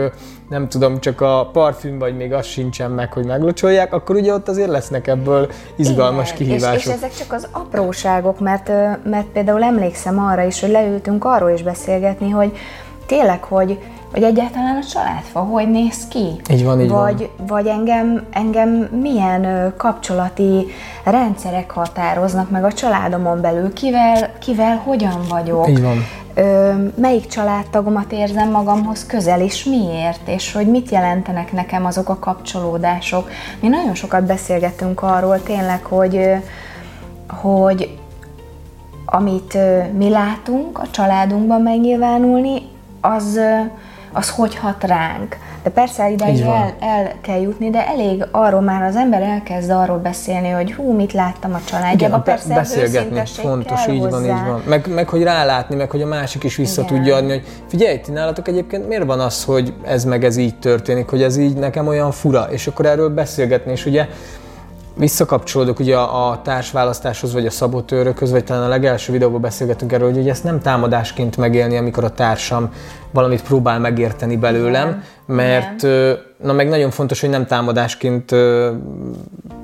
nem 0.48 0.68
tudom, 0.68 1.00
csak 1.00 1.20
a 1.20 1.50
parfüm, 1.52 1.98
vagy 1.98 2.16
még 2.16 2.32
az 2.32 2.46
sincsen 2.46 2.90
meg, 2.90 3.12
hogy 3.12 3.24
meglocsolják, 3.24 3.92
akkor 3.92 4.16
ugye 4.16 4.32
ott 4.32 4.48
azért 4.48 4.68
lesznek 4.68 5.06
ebből 5.06 5.50
izgalmas 5.76 6.32
Igen, 6.32 6.36
kihívások. 6.36 6.78
És, 6.78 6.86
és 6.86 6.92
ezek 6.92 7.14
csak 7.14 7.32
az 7.32 7.48
apróságok, 7.52 8.40
mert, 8.40 8.68
mert 9.04 9.26
például 9.32 9.62
emlékszem 9.62 10.18
arra 10.18 10.42
is, 10.42 10.60
hogy 10.60 10.70
leültünk 10.70 11.24
arról 11.24 11.50
is 11.50 11.62
beszélgetni, 11.62 12.30
hogy 12.36 12.56
tényleg, 13.06 13.42
hogy 13.42 13.78
hogy 14.12 14.24
egyáltalán 14.24 14.76
a 14.76 14.86
családfa 14.86 15.40
hogy 15.40 15.70
néz 15.70 16.08
ki? 16.08 16.40
Így 16.50 16.64
van, 16.64 16.80
így 16.80 16.88
vagy, 16.88 17.30
van. 17.36 17.46
Vagy 17.46 17.66
engem, 17.66 18.26
engem 18.30 18.68
milyen 19.00 19.72
kapcsolati 19.76 20.66
rendszerek 21.04 21.70
határoznak 21.70 22.50
meg 22.50 22.64
a 22.64 22.72
családomon 22.72 23.40
belül, 23.40 23.72
kivel, 23.72 24.32
kivel 24.38 24.76
hogyan 24.76 25.20
vagyok. 25.28 25.68
Így 25.68 25.82
van 25.82 26.04
ö, 26.36 26.72
melyik 26.96 27.26
családtagomat 27.26 28.12
érzem 28.12 28.50
magamhoz 28.50 29.06
közel, 29.06 29.40
és 29.40 29.64
miért, 29.64 30.28
és 30.28 30.52
hogy 30.52 30.66
mit 30.66 30.90
jelentenek 30.90 31.52
nekem 31.52 31.84
azok 31.84 32.08
a 32.08 32.18
kapcsolódások. 32.18 33.30
Mi 33.60 33.68
nagyon 33.68 33.94
sokat 33.94 34.24
beszélgetünk 34.24 35.02
arról 35.02 35.42
tényleg, 35.42 35.84
hogy, 35.84 36.30
hogy 37.28 37.98
amit 39.06 39.58
mi 39.92 40.08
látunk 40.08 40.78
a 40.78 40.86
családunkban 40.90 41.60
megnyilvánulni, 41.60 42.62
az, 43.00 43.40
az 44.12 44.30
hogy 44.30 44.56
hat 44.56 44.84
ránk. 44.84 45.36
De 45.62 45.72
persze 45.72 46.10
ide 46.10 46.24
el, 46.24 46.74
el 46.80 47.12
kell 47.20 47.40
jutni, 47.40 47.70
de 47.70 47.86
elég 47.86 48.26
arról 48.30 48.60
már 48.60 48.82
az 48.82 48.96
ember 48.96 49.22
elkezd 49.22 49.70
arról 49.70 49.98
beszélni, 49.98 50.48
hogy 50.48 50.72
hú, 50.72 50.92
mit 50.92 51.12
láttam 51.12 51.54
a 51.54 51.60
családjában. 51.64 52.22
Persze 52.22 52.54
beszélgetni, 52.54 53.22
fontos, 53.26 53.86
így 53.86 54.00
van, 54.00 54.24
így 54.24 54.44
van. 54.46 54.62
Meg, 54.66 54.86
meg, 54.94 55.08
hogy 55.08 55.22
rálátni, 55.22 55.74
meg 55.74 55.90
hogy 55.90 56.02
a 56.02 56.06
másik 56.06 56.44
is 56.44 56.56
vissza 56.56 56.82
Igen. 56.82 56.94
tudja 56.94 57.16
adni, 57.16 57.30
hogy 57.30 57.42
figyelj, 57.66 58.00
ti 58.00 58.10
nálatok 58.10 58.48
egyébként 58.48 58.88
miért 58.88 59.04
van 59.04 59.20
az, 59.20 59.44
hogy 59.44 59.74
ez 59.84 60.04
meg 60.04 60.24
ez 60.24 60.36
így 60.36 60.58
történik, 60.58 61.08
hogy 61.08 61.22
ez 61.22 61.36
így 61.36 61.56
nekem 61.56 61.86
olyan 61.86 62.10
fura, 62.10 62.42
és 62.50 62.66
akkor 62.66 62.86
erről 62.86 63.08
beszélgetni, 63.08 63.72
és 63.72 63.86
ugye 63.86 64.06
visszakapcsolódok 64.96 65.78
ugye 65.78 65.96
a, 65.96 66.30
a 66.30 66.42
társválasztáshoz, 66.42 67.32
vagy 67.32 67.46
a 67.46 67.50
szabotőrökhöz, 67.50 68.30
vagy 68.30 68.44
talán 68.44 68.62
a 68.62 68.68
legelső 68.68 69.12
videóban 69.12 69.40
beszélgetünk 69.40 69.92
erről, 69.92 70.10
hogy 70.10 70.20
ugye 70.20 70.30
ezt 70.30 70.44
nem 70.44 70.60
támadásként 70.60 71.36
megélni, 71.36 71.76
amikor 71.76 72.04
a 72.04 72.10
társam 72.10 72.72
valamit 73.10 73.42
próbál 73.42 73.78
megérteni 73.78 74.36
belőlem, 74.36 74.88
Igen. 74.88 75.02
mert 75.26 75.82
Igen. 75.82 76.18
na 76.42 76.52
meg 76.52 76.68
nagyon 76.68 76.90
fontos, 76.90 77.20
hogy 77.20 77.30
nem 77.30 77.46
támadásként 77.46 78.34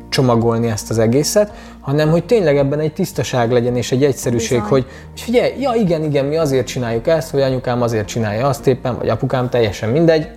csomagolni 0.09 0.67
ezt 0.67 0.91
az 0.91 0.99
egészet, 0.99 1.53
hanem 1.81 2.11
hogy 2.11 2.25
tényleg 2.25 2.57
ebben 2.57 2.81
egy 2.81 2.93
tisztaság 2.93 3.53
legyen 3.53 3.77
és 3.77 3.93
egy 3.93 4.05
egyszerűség, 4.05 4.59
Bizony. 4.59 4.71
hogy, 4.71 4.87
hogy 5.11 5.21
figyelj, 5.21 5.61
ja 5.61 5.73
igen, 5.75 6.03
igen, 6.05 6.25
mi 6.25 6.37
azért 6.37 6.67
csináljuk 6.67 7.07
ezt, 7.07 7.31
vagy 7.31 7.41
anyukám 7.41 7.83
azért 7.83 8.07
csinálja 8.07 8.47
azt 8.47 8.67
éppen, 8.67 8.99
vagy 8.99 9.09
apukám 9.09 9.49
teljesen 9.49 9.89
mindegy, 9.89 10.29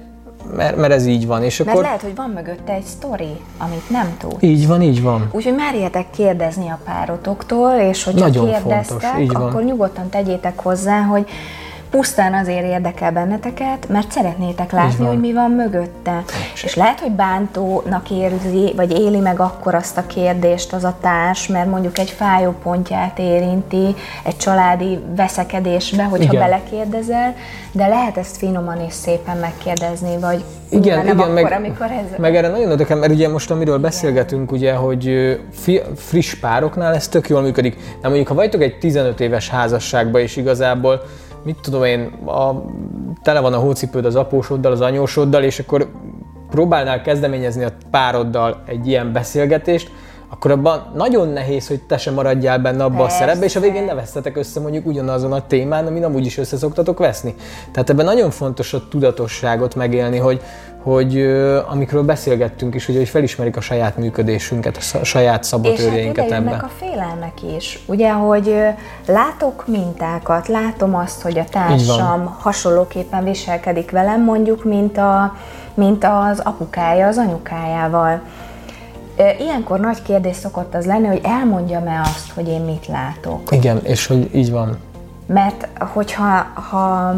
mert, 0.56 0.76
mert 0.78 0.94
ez 0.94 1.06
így 1.06 1.28
van. 1.28 1.44
És 1.44 1.58
mert 1.58 1.70
akkor... 1.70 1.84
lehet, 1.84 2.02
hogy 2.02 2.16
van 2.16 2.30
mögötte 2.30 2.74
egy 2.74 2.84
sztori, 2.84 3.36
amit 3.58 3.90
nem 3.90 4.16
tud. 4.18 4.36
Így 4.40 4.68
van, 4.68 4.82
így 4.82 5.02
van. 5.02 5.30
Úgyhogy 5.32 5.56
már 5.56 5.76
értek 5.76 6.10
kérdezni 6.10 6.70
a 6.70 6.80
párotoktól, 6.86 7.72
és 7.72 8.04
hogyha 8.04 8.20
Nagyon 8.20 8.46
kérdeztek, 8.46 9.00
fontos, 9.00 9.22
így 9.22 9.32
van. 9.32 9.42
akkor 9.42 9.64
nyugodtan 9.64 10.10
tegyétek 10.10 10.60
hozzá, 10.60 11.02
hogy 11.02 11.28
pusztán 11.96 12.34
azért 12.34 12.66
érdekel 12.66 13.12
benneteket, 13.12 13.88
mert 13.88 14.12
szeretnétek 14.12 14.72
látni, 14.72 15.06
hogy 15.06 15.20
mi 15.20 15.34
van 15.34 15.52
mögötte. 15.52 16.24
És, 16.54 16.64
és 16.64 16.76
lehet, 16.76 17.00
hogy 17.00 17.12
bántónak 17.12 18.10
érzi, 18.10 18.74
vagy 18.76 18.92
éli 18.92 19.20
meg 19.20 19.40
akkor 19.40 19.76
azt 19.76 19.98
a 19.98 20.06
kérdést 20.06 20.74
az 20.74 20.84
a 20.84 20.98
társ, 21.02 21.48
mert 21.48 21.70
mondjuk 21.70 21.98
egy 21.98 22.10
fájó 22.10 22.54
pontját 22.64 23.20
érinti 23.20 23.96
egy 24.24 24.38
családi 24.38 25.00
veszekedésbe, 25.16 26.04
hogyha 26.04 26.34
igen. 26.34 26.50
belekérdezel, 26.50 27.36
de 27.72 27.88
lehet 27.88 28.18
ezt 28.18 28.38
finoman 28.38 28.82
és 28.88 28.94
szépen 28.94 29.38
megkérdezni, 29.38 30.18
vagy 30.20 30.44
igen, 30.70 31.04
igen, 31.04 31.20
akkor, 31.20 31.34
meg, 31.34 31.52
amikor 31.52 31.86
ez... 31.86 32.18
meg 32.18 32.36
erre 32.36 32.48
nagyon 32.48 32.70
érdekel, 32.70 32.98
mert 32.98 33.12
ugye 33.12 33.30
most 33.30 33.52
amiről 33.52 33.80
beszélgetünk, 33.80 34.52
ugye, 34.52 34.74
hogy 34.74 35.10
fi, 35.52 35.82
friss 35.96 36.34
pároknál 36.34 36.96
ez 36.96 37.08
tök 37.08 37.30
jól 37.30 37.42
működik. 37.42 37.76
De 38.02 38.08
mondjuk, 38.08 38.28
ha 38.28 38.34
vagytok 38.34 38.62
egy 38.62 38.78
15 38.78 39.20
éves 39.20 39.50
házasságban, 39.50 40.22
és 40.22 40.36
igazából 40.36 41.02
mit 41.46 41.58
tudom 41.62 41.84
én, 41.84 42.02
a, 42.26 42.66
tele 43.22 43.40
van 43.40 43.54
a 43.54 43.58
hócipőd 43.58 44.06
az 44.06 44.16
apósoddal, 44.16 44.72
az 44.72 44.82
anyósoddal, 44.82 45.44
és 45.44 45.60
akkor 45.60 45.92
próbálnál 46.50 47.02
kezdeményezni 47.02 47.64
a 47.64 47.72
pároddal 47.92 48.64
egy 48.66 48.88
ilyen 48.88 49.12
beszélgetést, 49.12 49.92
akkor 50.30 50.52
abban 50.52 50.92
nagyon 50.96 51.30
nehéz, 51.30 51.68
hogy 51.68 51.82
te 51.82 51.98
sem 51.98 52.14
maradjál 52.14 52.60
benne 52.60 52.84
abba 52.84 52.98
Persze. 52.98 53.16
a 53.16 53.20
szerepbe, 53.20 53.46
és 53.46 53.56
a 53.56 53.60
végén 53.60 53.84
ne 53.84 53.94
vesztetek 53.94 54.38
össze 54.38 54.60
mondjuk 54.60 54.86
ugyanazon 54.86 55.34
a 55.34 55.48
témán, 55.48 55.88
amin 55.88 56.04
amúgy 56.04 56.26
is 56.26 56.38
össze 56.38 56.58
szoktatok 56.58 57.00
veszni. 57.00 57.36
Tehát 57.72 57.90
ebben 57.90 58.06
nagyon 58.06 58.32
fontos 58.32 58.74
a 58.74 58.88
tudatosságot 58.88 59.76
megélni, 59.76 60.18
hogy, 60.18 60.42
hogy 60.84 61.22
amikről 61.68 62.04
beszélgettünk 62.04 62.76
is, 62.76 62.88
ugye, 62.88 62.98
hogy 62.98 63.10
felismerik 63.10 63.58
a 63.58 63.62
saját 63.62 63.98
működésünket, 63.98 64.78
a 64.78 65.04
saját 65.04 65.44
szabotőrjeinket 65.44 66.32
ebben. 66.32 66.54
És 66.54 66.62
a 66.62 66.72
félelmek 66.78 67.44
is. 67.58 67.80
Ugye, 67.86 68.12
hogy 68.12 68.56
látok 69.08 69.68
mintákat, 69.68 70.48
látom 70.48 70.96
azt, 70.96 71.22
hogy 71.22 71.38
a 71.38 71.46
társam 71.52 72.38
hasonlóképpen 72.40 73.24
viselkedik 73.24 73.92
velem, 73.92 74.24
mondjuk, 74.24 74.64
mint, 74.64 74.98
a, 74.98 75.36
mint 75.74 76.04
az 76.04 76.40
apukája, 76.40 77.08
az 77.08 77.18
anyukájával. 77.18 78.22
Ilyenkor 79.40 79.80
nagy 79.80 80.02
kérdés 80.02 80.36
szokott 80.36 80.76
az 80.76 80.86
lenni, 80.86 81.08
hogy 81.08 81.22
elmondjam-e 81.24 82.02
azt, 82.02 82.32
hogy 82.32 82.48
én 82.48 82.62
mit 82.62 82.88
látok. 82.88 83.52
Igen, 83.52 83.80
és 83.84 84.08
hogy 84.08 84.30
így 84.36 84.52
van. 84.52 84.78
Mert 85.26 85.68
hogyha 85.80 86.46
ha 86.54 87.16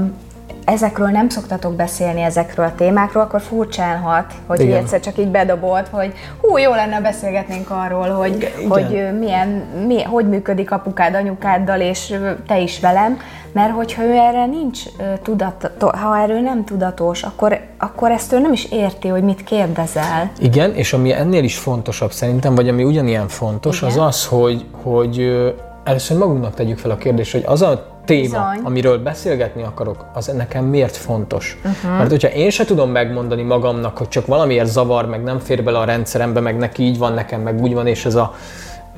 ezekről 0.67 1.07
nem 1.07 1.29
szoktatok 1.29 1.73
beszélni, 1.73 2.21
ezekről 2.21 2.65
a 2.65 2.73
témákról, 2.75 3.23
akkor 3.23 3.41
furcsálhat, 3.41 4.33
hogy 4.45 4.59
Igen. 4.59 4.77
egyszer 4.77 4.99
csak 4.99 5.17
így 5.17 5.27
bedobolt, 5.27 5.87
hogy 5.87 6.13
hú, 6.41 6.57
jó 6.57 6.73
lenne 6.73 7.01
beszélgetnénk 7.01 7.69
arról, 7.69 8.09
hogy, 8.09 8.35
Igen. 8.35 8.69
hogy 8.69 9.17
milyen, 9.19 9.47
mi, 9.87 10.03
hogy 10.03 10.29
működik 10.29 10.71
apukád, 10.71 11.15
anyukáddal, 11.15 11.79
és 11.79 12.13
te 12.47 12.59
is 12.59 12.79
velem, 12.79 13.19
mert 13.51 13.73
hogyha 13.73 14.03
ő 14.03 14.11
erre 14.11 14.45
nincs 14.45 14.79
tudat, 15.23 15.71
ha 15.79 16.17
erről 16.17 16.39
nem 16.39 16.65
tudatos, 16.65 17.23
akkor, 17.23 17.59
akkor 17.77 18.11
ezt 18.11 18.33
ő 18.33 18.39
nem 18.39 18.53
is 18.53 18.65
érti, 18.65 19.07
hogy 19.07 19.23
mit 19.23 19.43
kérdezel. 19.43 20.31
Igen, 20.39 20.73
és 20.73 20.93
ami 20.93 21.13
ennél 21.13 21.43
is 21.43 21.57
fontosabb 21.57 22.11
szerintem, 22.11 22.55
vagy 22.55 22.67
ami 22.67 22.83
ugyanilyen 22.83 23.27
fontos, 23.27 23.77
Igen. 23.77 23.89
az 23.89 23.97
az, 23.97 24.25
hogy, 24.25 24.65
hogy 24.83 25.45
először 25.83 26.17
magunknak 26.17 26.53
tegyük 26.53 26.77
fel 26.77 26.91
a 26.91 26.97
kérdést, 26.97 27.31
hogy 27.31 27.43
az 27.45 27.61
a 27.61 27.96
téma, 28.07 28.49
Bizony. 28.49 28.59
amiről 28.63 28.97
beszélgetni 28.97 29.63
akarok, 29.63 30.05
az 30.13 30.25
nekem 30.25 30.65
miért 30.65 30.95
fontos. 30.95 31.59
Uh-huh. 31.63 31.97
Mert 31.97 32.09
hogyha 32.09 32.27
én 32.27 32.49
se 32.49 32.65
tudom 32.65 32.91
megmondani 32.91 33.41
magamnak, 33.41 33.97
hogy 33.97 34.07
csak 34.07 34.25
valamiért 34.25 34.67
zavar, 34.67 35.05
meg 35.05 35.23
nem 35.23 35.39
fér 35.39 35.63
bele 35.63 35.79
a 35.79 35.83
rendszerembe, 35.83 36.39
meg 36.39 36.57
neki 36.57 36.83
így 36.83 36.97
van, 36.97 37.13
nekem 37.13 37.41
meg 37.41 37.61
úgy 37.61 37.73
van, 37.73 37.87
és 37.87 38.05
ez 38.05 38.15
a 38.15 38.35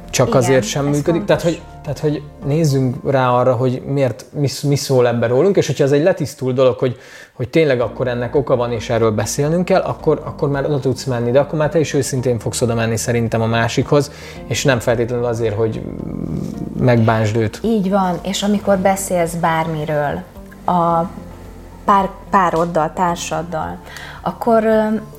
csak 0.10 0.28
Igen, 0.28 0.39
azért 0.39 0.63
sem 0.63 0.86
működik. 0.86 1.25
Tehát 1.25 1.42
hogy, 1.42 1.62
tehát, 1.82 2.00
hogy 2.00 2.22
nézzünk 2.46 2.96
rá 3.12 3.30
arra, 3.30 3.54
hogy 3.54 3.82
miért, 3.86 4.25
mi, 4.32 4.48
mi 4.63 4.75
szól 4.75 5.08
ebbe 5.08 5.28
rólunk, 5.28 5.58
és 5.58 5.68
hogyha 5.68 5.84
ez 5.84 5.92
egy 5.92 6.04
letisztult 6.04 6.56
dolog, 6.56 6.78
hogy, 6.78 6.98
hogy 7.34 7.50
tényleg 7.50 7.82
akkor 7.82 8.08
ennek 8.08 8.36
oka 8.36 8.56
van, 8.56 8.72
és 8.72 8.89
erről 8.89 9.12
beszélnünk 9.12 9.66
kell, 9.66 9.82
akkor, 9.82 10.22
akkor 10.25 10.50
már 10.50 10.66
oda 10.66 10.80
tudsz 10.80 11.04
menni, 11.04 11.32
de 11.32 11.39
akkor 11.39 11.60
már 11.60 11.70
te 11.70 11.80
is 11.80 11.94
őszintén 11.94 12.39
fogsz 12.39 12.62
oda 12.62 12.75
menni 12.75 12.98
szerintem 12.98 13.42
a 13.42 13.46
másikhoz, 13.46 14.12
és 14.48 14.63
nem 14.63 14.80
feltétlenül 14.80 15.25
azért, 15.25 15.56
hogy 15.56 15.82
megbánsd 16.80 17.36
őt. 17.36 17.60
Így 17.63 17.89
van, 17.89 18.20
és 18.24 18.44
amikor 18.44 18.78
beszélsz 18.78 19.34
bármiről, 19.34 20.22
a 20.66 21.10
pár, 21.86 22.10
pároddal, 22.30 22.92
társaddal, 22.94 23.78
akkor 24.22 24.63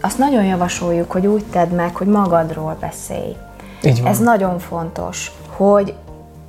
azt 0.00 0.18
nagyon 0.18 0.44
javasoljuk, 0.44 1.10
hogy 1.10 1.26
úgy 1.26 1.44
tedd 1.44 1.68
meg, 1.68 1.96
hogy 1.96 2.06
magadról 2.06 2.76
beszélj. 2.80 3.36
Így 3.82 4.02
van. 4.02 4.10
Ez 4.10 4.18
nagyon 4.18 4.58
fontos, 4.58 5.32
hogy 5.56 5.94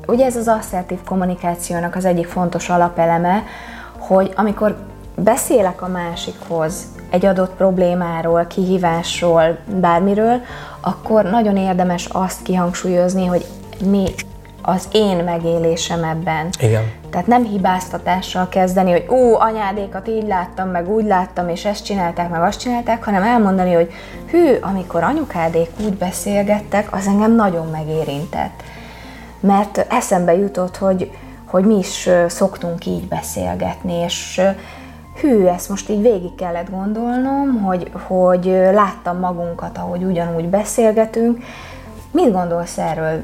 ugye 0.08 0.26
ez 0.26 0.36
az 0.36 0.48
asszertív 0.48 1.00
kommunikációnak 1.06 1.96
az 1.96 2.06
egyik 2.06 2.28
fontos 2.28 2.70
alapeleme, 2.70 3.44
hogy 3.98 4.34
amikor 4.36 4.76
beszélek 5.16 5.82
a 5.82 5.88
másikhoz 5.88 6.88
egy 7.10 7.26
adott 7.26 7.52
problémáról, 7.52 8.46
kihívásról, 8.46 9.58
bármiről, 9.80 10.42
akkor 10.80 11.26
nagyon 11.26 11.58
érdemes 11.58 12.06
azt 12.06 12.42
kihangsúlyozni, 12.42 13.26
hogy 13.26 13.46
mi 13.86 14.14
az 14.62 14.88
én 14.92 15.18
megélésem 15.18 16.04
ebben. 16.04 16.50
Igen. 16.60 16.84
Tehát 17.10 17.28
nem 17.28 17.44
hibáztatással 17.44 18.50
kezdeni, 18.50 18.92
hogy 18.92 19.06
ó, 19.10 19.40
anyádékat 19.40 20.08
így 20.08 20.28
láttam, 20.28 20.70
meg 20.70 20.90
úgy 20.90 21.06
láttam, 21.06 21.50
és 21.50 21.66
ezt 21.66 21.86
csinálták, 21.86 22.30
meg 22.30 22.42
azt 22.42 22.60
csinálták, 22.60 23.04
hanem 23.04 23.24
elmondani, 23.24 23.74
hogy 23.74 23.92
hű, 24.32 24.58
amikor 24.62 25.04
anyukádék 25.04 25.70
úgy 25.84 25.94
beszélgettek, 25.94 26.94
az 26.94 27.08
engem 27.08 27.36
nagyon 27.36 27.68
megérintett. 27.68 28.64
Mert 29.40 29.86
eszembe 29.90 30.36
jutott, 30.36 30.78
hogy, 30.78 31.12
hogy 31.46 31.66
mi 31.66 31.78
is 31.78 32.10
szoktunk 32.28 32.86
így 32.86 33.08
beszélgetni, 33.08 33.94
és 33.94 34.42
hű, 35.22 35.46
ezt 35.46 35.70
most 35.70 35.90
így 35.90 36.02
végig 36.02 36.36
kellett 36.36 36.70
gondolnom, 36.70 37.62
hogy, 37.64 37.92
hogy 38.08 38.46
láttam 38.74 39.20
magunkat, 39.20 39.78
ahogy 39.78 40.04
ugyanúgy 40.04 40.46
beszélgetünk. 40.46 41.44
Mit 42.12 42.32
gondolsz 42.32 42.78
erről? 42.78 43.24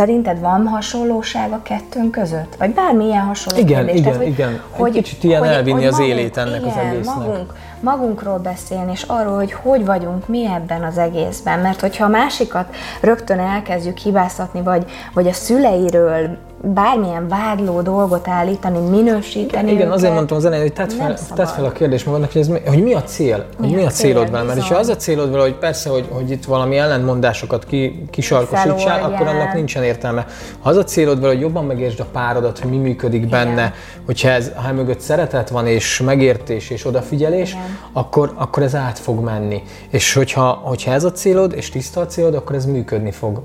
Szerinted 0.00 0.40
van 0.40 0.66
hasonlóság 0.66 1.52
a 1.52 1.60
kettőnk 1.62 2.10
között? 2.10 2.56
Vagy 2.58 2.74
bármilyen 2.74 3.22
hasonló 3.22 3.60
Igen, 3.60 3.76
kérdés? 3.76 3.94
igen, 3.94 4.04
Tehát, 4.04 4.18
hogy, 4.18 4.26
igen. 4.26 4.60
Hogy, 4.70 4.96
Egy 4.96 5.02
kicsit 5.02 5.24
ilyen 5.24 5.40
hogy, 5.40 5.48
elvinni 5.48 5.72
hogy 5.72 5.86
az 5.86 5.92
magunk, 5.92 6.10
élét 6.10 6.36
ennek 6.36 6.60
igen, 6.60 6.68
az 6.68 6.76
egésznek. 6.76 7.16
Magunk, 7.16 7.54
magunkról 7.80 8.38
beszélni, 8.38 8.92
és 8.92 9.02
arról, 9.02 9.36
hogy 9.36 9.52
hogy 9.52 9.84
vagyunk 9.84 10.28
mi 10.28 10.46
ebben 10.46 10.84
az 10.84 10.98
egészben. 10.98 11.58
Mert 11.58 11.80
hogyha 11.80 12.04
a 12.04 12.08
másikat 12.08 12.74
rögtön 13.00 13.38
elkezdjük 13.38 13.96
hibáztatni, 13.98 14.62
vagy, 14.62 14.90
vagy 15.14 15.26
a 15.26 15.32
szüleiről 15.32 16.36
bármilyen 16.62 17.28
vádló 17.28 17.80
dolgot 17.80 18.28
állítani, 18.28 18.88
minősíteni 18.88 19.70
Igen, 19.70 19.82
őket, 19.82 19.94
azért 19.94 20.14
mondtam 20.14 20.36
az 20.36 20.44
elején, 20.44 20.64
hogy 20.64 20.72
tedd 20.72 20.88
fel, 20.88 21.18
tedd 21.34 21.46
fel 21.46 21.64
a 21.64 21.72
kérdést 21.72 22.06
magadnak, 22.06 22.32
hogy, 22.32 22.40
ez, 22.40 22.50
hogy 22.66 22.82
mi 22.82 22.94
a 22.94 23.02
cél, 23.02 23.46
mi 23.58 23.66
hogy 23.66 23.76
mi 23.76 23.82
a, 23.82 23.86
a 23.86 23.90
célod 23.90 24.30
vele. 24.30 24.44
Mert 24.44 24.60
ha 24.60 24.74
az 24.74 24.88
a 24.88 24.96
célod 24.96 25.30
vele, 25.30 25.42
hogy 25.42 25.54
persze, 25.54 25.90
hogy, 25.90 26.08
hogy 26.10 26.30
itt 26.30 26.44
valami 26.44 26.76
ellentmondásokat 26.76 27.64
ki, 27.64 28.04
kisarkosítsál, 28.10 29.12
akkor 29.12 29.26
annak 29.26 29.54
nincsen 29.54 29.82
értelme. 29.82 30.26
Ha 30.60 30.70
az 30.70 30.76
a 30.76 30.84
célod 30.84 31.20
vele, 31.20 31.32
hogy 31.32 31.42
jobban 31.42 31.64
megértsd 31.64 32.00
a 32.00 32.06
párodat, 32.12 32.58
hogy 32.58 32.70
mi 32.70 32.76
működik 32.76 33.24
Igen. 33.24 33.30
benne, 33.30 33.74
hogyha 34.06 34.28
ez, 34.28 34.50
ha 34.54 34.72
mögött 34.72 35.00
szeretet 35.00 35.48
van, 35.48 35.66
és 35.66 36.00
megértés, 36.00 36.70
és 36.70 36.86
odafigyelés, 36.86 37.56
akkor, 37.92 38.32
akkor 38.34 38.62
ez 38.62 38.74
át 38.74 38.98
fog 38.98 39.24
menni. 39.24 39.62
És 39.88 40.14
hogyha, 40.14 40.60
hogyha 40.62 40.92
ez 40.92 41.04
a 41.04 41.12
célod, 41.12 41.52
és 41.56 41.70
tiszta 41.70 42.00
a 42.00 42.06
célod, 42.06 42.34
akkor 42.34 42.56
ez 42.56 42.66
működni 42.66 43.10
fog. 43.10 43.42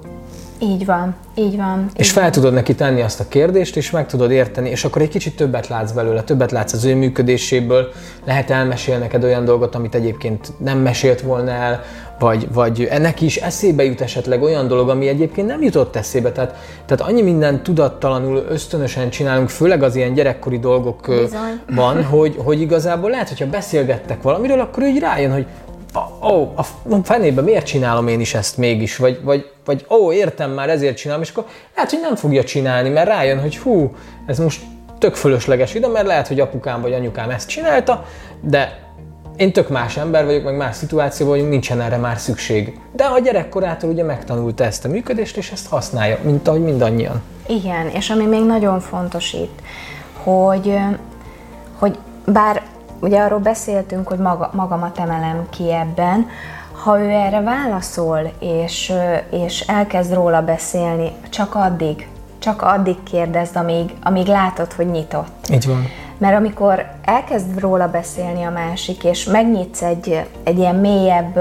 Így 0.60 0.86
van, 0.86 1.16
így 1.36 1.58
van. 1.58 1.86
Így 1.90 2.00
és 2.00 2.12
fel 2.12 2.24
van. 2.24 2.32
tudod 2.32 2.54
neki 2.54 2.76
tenni 2.76 3.02
azt 3.02 3.20
a 3.20 3.28
kérdést, 3.28 3.76
és 3.76 3.92
meg 3.92 4.06
tudod 4.06 4.32
érteni, 4.32 4.70
és 4.70 4.86
akkor 4.86 5.02
egy 5.02 5.10
kicsit 5.10 5.36
többet 5.36 5.68
látsz 5.68 5.92
belőle, 5.92 6.24
többet 6.24 6.52
látsz 6.52 6.74
az 6.74 6.84
ő 6.84 6.96
működéséből, 6.96 7.92
lehet 8.26 8.50
elmesél 8.50 8.98
neked 8.98 9.24
olyan 9.24 9.46
dolgot, 9.46 9.76
amit 9.76 9.96
egyébként 9.96 10.52
nem 10.58 10.80
mesélt 10.80 11.22
volna 11.22 11.52
el, 11.52 11.84
vagy, 12.20 12.48
vagy 12.54 12.88
ennek 12.90 13.22
is 13.22 13.36
eszébe 13.36 13.84
jut 13.84 14.02
esetleg 14.02 14.42
olyan 14.42 14.68
dolog, 14.68 14.90
ami 14.90 15.08
egyébként 15.08 15.48
nem 15.48 15.62
jutott 15.62 15.96
eszébe. 15.96 16.32
Tehát, 16.32 16.56
tehát 16.86 17.12
annyi 17.12 17.22
minden 17.22 17.64
tudattalanul, 17.64 18.46
ösztönösen 18.50 19.10
csinálunk, 19.10 19.50
főleg 19.50 19.84
az 19.84 19.96
ilyen 19.96 20.14
gyerekkori 20.14 20.60
dolgokban, 20.60 22.04
hogy, 22.04 22.36
hogy 22.44 22.62
igazából 22.62 23.10
lehet, 23.10 23.30
hogyha 23.30 23.48
beszélgettek 23.48 24.22
valamiről, 24.22 24.60
akkor 24.60 24.84
úgy 24.84 25.00
rájön, 25.00 25.32
hogy 25.32 25.46
ó, 26.22 26.28
oh, 26.28 26.50
a 26.58 27.04
fenébe 27.04 27.42
miért 27.42 27.66
csinálom 27.66 28.08
én 28.08 28.20
is 28.20 28.34
ezt 28.34 28.58
mégis, 28.58 28.98
vagy, 28.98 29.20
vagy, 29.24 29.52
vagy 29.66 29.86
ó, 29.90 30.12
értem 30.12 30.52
már, 30.52 30.70
ezért 30.70 30.98
csinálom, 30.98 31.22
és 31.24 31.30
akkor 31.30 31.46
lehet, 31.76 31.90
hogy 31.90 32.00
nem 32.02 32.16
fogja 32.16 32.44
csinálni, 32.44 32.90
mert 32.90 33.08
rájön, 33.08 33.40
hogy 33.40 33.58
hú, 33.58 33.96
ez 34.26 34.40
most 34.40 34.62
tök 34.98 35.16
fölösleges 35.16 35.74
ide, 35.74 35.88
mert 35.88 36.06
lehet, 36.06 36.28
hogy 36.28 36.40
apukám 36.40 36.82
vagy 36.82 36.94
anyukám 36.94 37.30
ezt 37.30 37.50
csinálta, 37.50 38.06
de 38.42 38.84
én 39.38 39.54
tök 39.54 39.70
más 39.70 39.98
ember 39.98 40.26
vagyok, 40.26 40.44
meg 40.44 40.58
más 40.58 40.76
szituációban 40.76 41.36
vagyunk, 41.36 41.52
nincsen 41.52 41.82
erre 41.82 41.98
már 41.98 42.18
szükség. 42.18 42.80
De 42.92 43.04
a 43.04 43.20
gyerekkorától 43.20 43.90
ugye 43.90 44.04
megtanulta 44.04 44.64
ezt 44.64 44.86
a 44.86 44.88
működést, 44.88 45.38
és 45.38 45.52
ezt 45.52 45.68
használja, 45.68 46.18
mint 46.22 46.48
ahogy 46.48 46.62
mindannyian. 46.62 47.22
Igen, 47.48 47.88
és 47.90 48.10
ami 48.10 48.26
még 48.26 48.46
nagyon 48.46 48.80
fontos 48.80 49.34
itt, 49.34 49.60
hogy, 50.24 50.78
hogy 51.80 51.98
bár 52.26 52.62
ugye 53.00 53.22
arról 53.22 53.40
beszéltünk, 53.40 54.08
hogy 54.08 54.20
maga, 54.20 54.50
magamat 54.54 55.00
emelem 55.00 55.48
ki 55.50 55.72
ebben, 55.74 56.28
ha 56.84 57.00
ő 57.00 57.10
erre 57.10 57.42
válaszol, 57.42 58.32
és, 58.40 58.94
és 59.30 59.60
elkezd 59.60 60.14
róla 60.14 60.42
beszélni, 60.42 61.12
csak 61.30 61.56
addig, 61.56 62.08
csak 62.40 62.62
addig 62.62 63.04
kérdezd, 63.04 63.56
amíg, 63.56 63.94
amíg 64.04 64.28
látod, 64.28 64.74
hogy 64.74 64.92
nyitott. 64.92 65.48
Így 65.52 65.68
van. 65.68 65.86
Mert 66.18 66.36
amikor 66.38 66.86
elkezd 67.04 67.60
róla 67.60 67.88
beszélni 67.90 68.44
a 68.44 68.50
másik, 68.50 69.04
és 69.04 69.24
megnyitsz 69.24 69.82
egy, 69.82 70.28
egy 70.44 70.58
ilyen 70.58 70.76
mélyebb, 70.76 71.40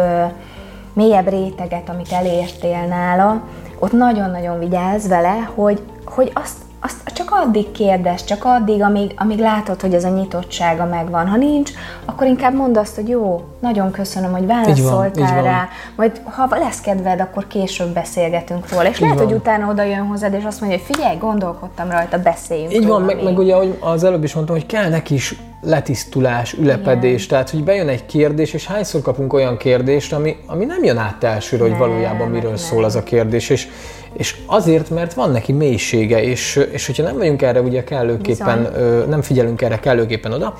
mélyebb 0.92 1.28
réteget, 1.28 1.88
amit 1.88 2.12
elértél 2.12 2.86
nála, 2.88 3.42
ott 3.78 3.92
nagyon-nagyon 3.92 4.58
vigyázz 4.58 5.08
vele, 5.08 5.48
hogy, 5.54 5.82
hogy 6.04 6.30
azt, 6.34 6.56
azt 6.73 6.73
csak 7.14 7.30
addig 7.30 7.70
kérdez, 7.70 8.24
csak 8.24 8.44
addig, 8.44 8.82
amíg, 8.82 9.12
amíg 9.16 9.38
látod, 9.38 9.80
hogy 9.80 9.94
ez 9.94 10.04
a 10.04 10.08
nyitottsága 10.08 10.84
megvan. 10.84 11.28
Ha 11.28 11.36
nincs, 11.36 11.70
akkor 12.04 12.26
inkább 12.26 12.54
mondd 12.54 12.76
azt, 12.76 12.94
hogy 12.94 13.08
jó, 13.08 13.44
nagyon 13.60 13.90
köszönöm, 13.90 14.32
hogy 14.32 14.46
válaszoltál 14.46 15.34
van, 15.34 15.42
rá, 15.42 15.68
majd 15.96 16.20
ha 16.24 16.48
lesz 16.50 16.80
kedved, 16.80 17.20
akkor 17.20 17.46
később 17.46 17.88
beszélgetünk 17.94 18.68
róla. 18.70 18.88
És 18.88 18.94
így 18.94 19.00
lehet, 19.00 19.18
van. 19.18 19.26
hogy 19.26 19.34
utána 19.34 19.70
oda 19.70 19.82
jön 19.82 20.06
hozzád, 20.06 20.34
és 20.34 20.44
azt 20.44 20.60
mondja, 20.60 20.78
hogy 20.78 20.94
figyelj, 20.94 21.16
gondolkodtam 21.16 21.90
rajta, 21.90 22.18
beszéljünk 22.18 22.72
Így 22.72 22.82
róla 22.82 22.92
van, 22.92 23.02
meg, 23.02 23.22
meg 23.22 23.38
ugye, 23.38 23.54
ahogy 23.54 23.78
az 23.80 24.04
előbb 24.04 24.24
is 24.24 24.34
mondtam, 24.34 24.56
hogy 24.56 24.66
kell 24.66 24.88
neki 24.88 25.14
is 25.14 25.36
letisztulás, 25.64 26.52
ülepedés, 26.52 27.14
Igen. 27.14 27.28
tehát 27.28 27.50
hogy 27.50 27.64
bejön 27.64 27.88
egy 27.88 28.06
kérdés, 28.06 28.52
és 28.52 28.66
hányszor 28.66 29.02
kapunk 29.02 29.32
olyan 29.32 29.56
kérdést, 29.56 30.12
ami, 30.12 30.36
ami 30.46 30.64
nem 30.64 30.84
jön 30.84 30.96
át 30.98 31.24
elsőre, 31.24 31.62
hogy 31.62 31.76
valójában 31.76 32.28
miről 32.28 32.48
nem. 32.48 32.58
szól 32.58 32.84
az 32.84 32.96
a 32.96 33.02
kérdés, 33.02 33.50
és, 33.50 33.68
és 34.16 34.36
azért, 34.46 34.90
mert 34.90 35.14
van 35.14 35.30
neki 35.30 35.52
mélysége, 35.52 36.22
és, 36.22 36.66
és 36.72 36.86
hogyha 36.86 37.02
nem 37.02 37.16
vagyunk 37.16 37.42
erre 37.42 37.60
ugye 37.60 37.84
kellőképpen, 37.84 38.70
ö, 38.74 39.04
nem 39.08 39.22
figyelünk 39.22 39.62
erre 39.62 39.78
kellőképpen 39.78 40.32
oda, 40.32 40.54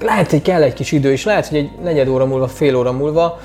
lehet, 0.00 0.30
hogy 0.30 0.42
kell 0.42 0.62
egy 0.62 0.72
kis 0.74 0.92
idő, 0.92 1.12
és 1.12 1.24
lehet, 1.24 1.46
hogy 1.46 1.58
egy 1.58 1.70
negyed 1.82 2.08
óra 2.08 2.26
múlva, 2.26 2.48
fél 2.48 2.76
óra 2.76 2.92
múlva 2.92 3.38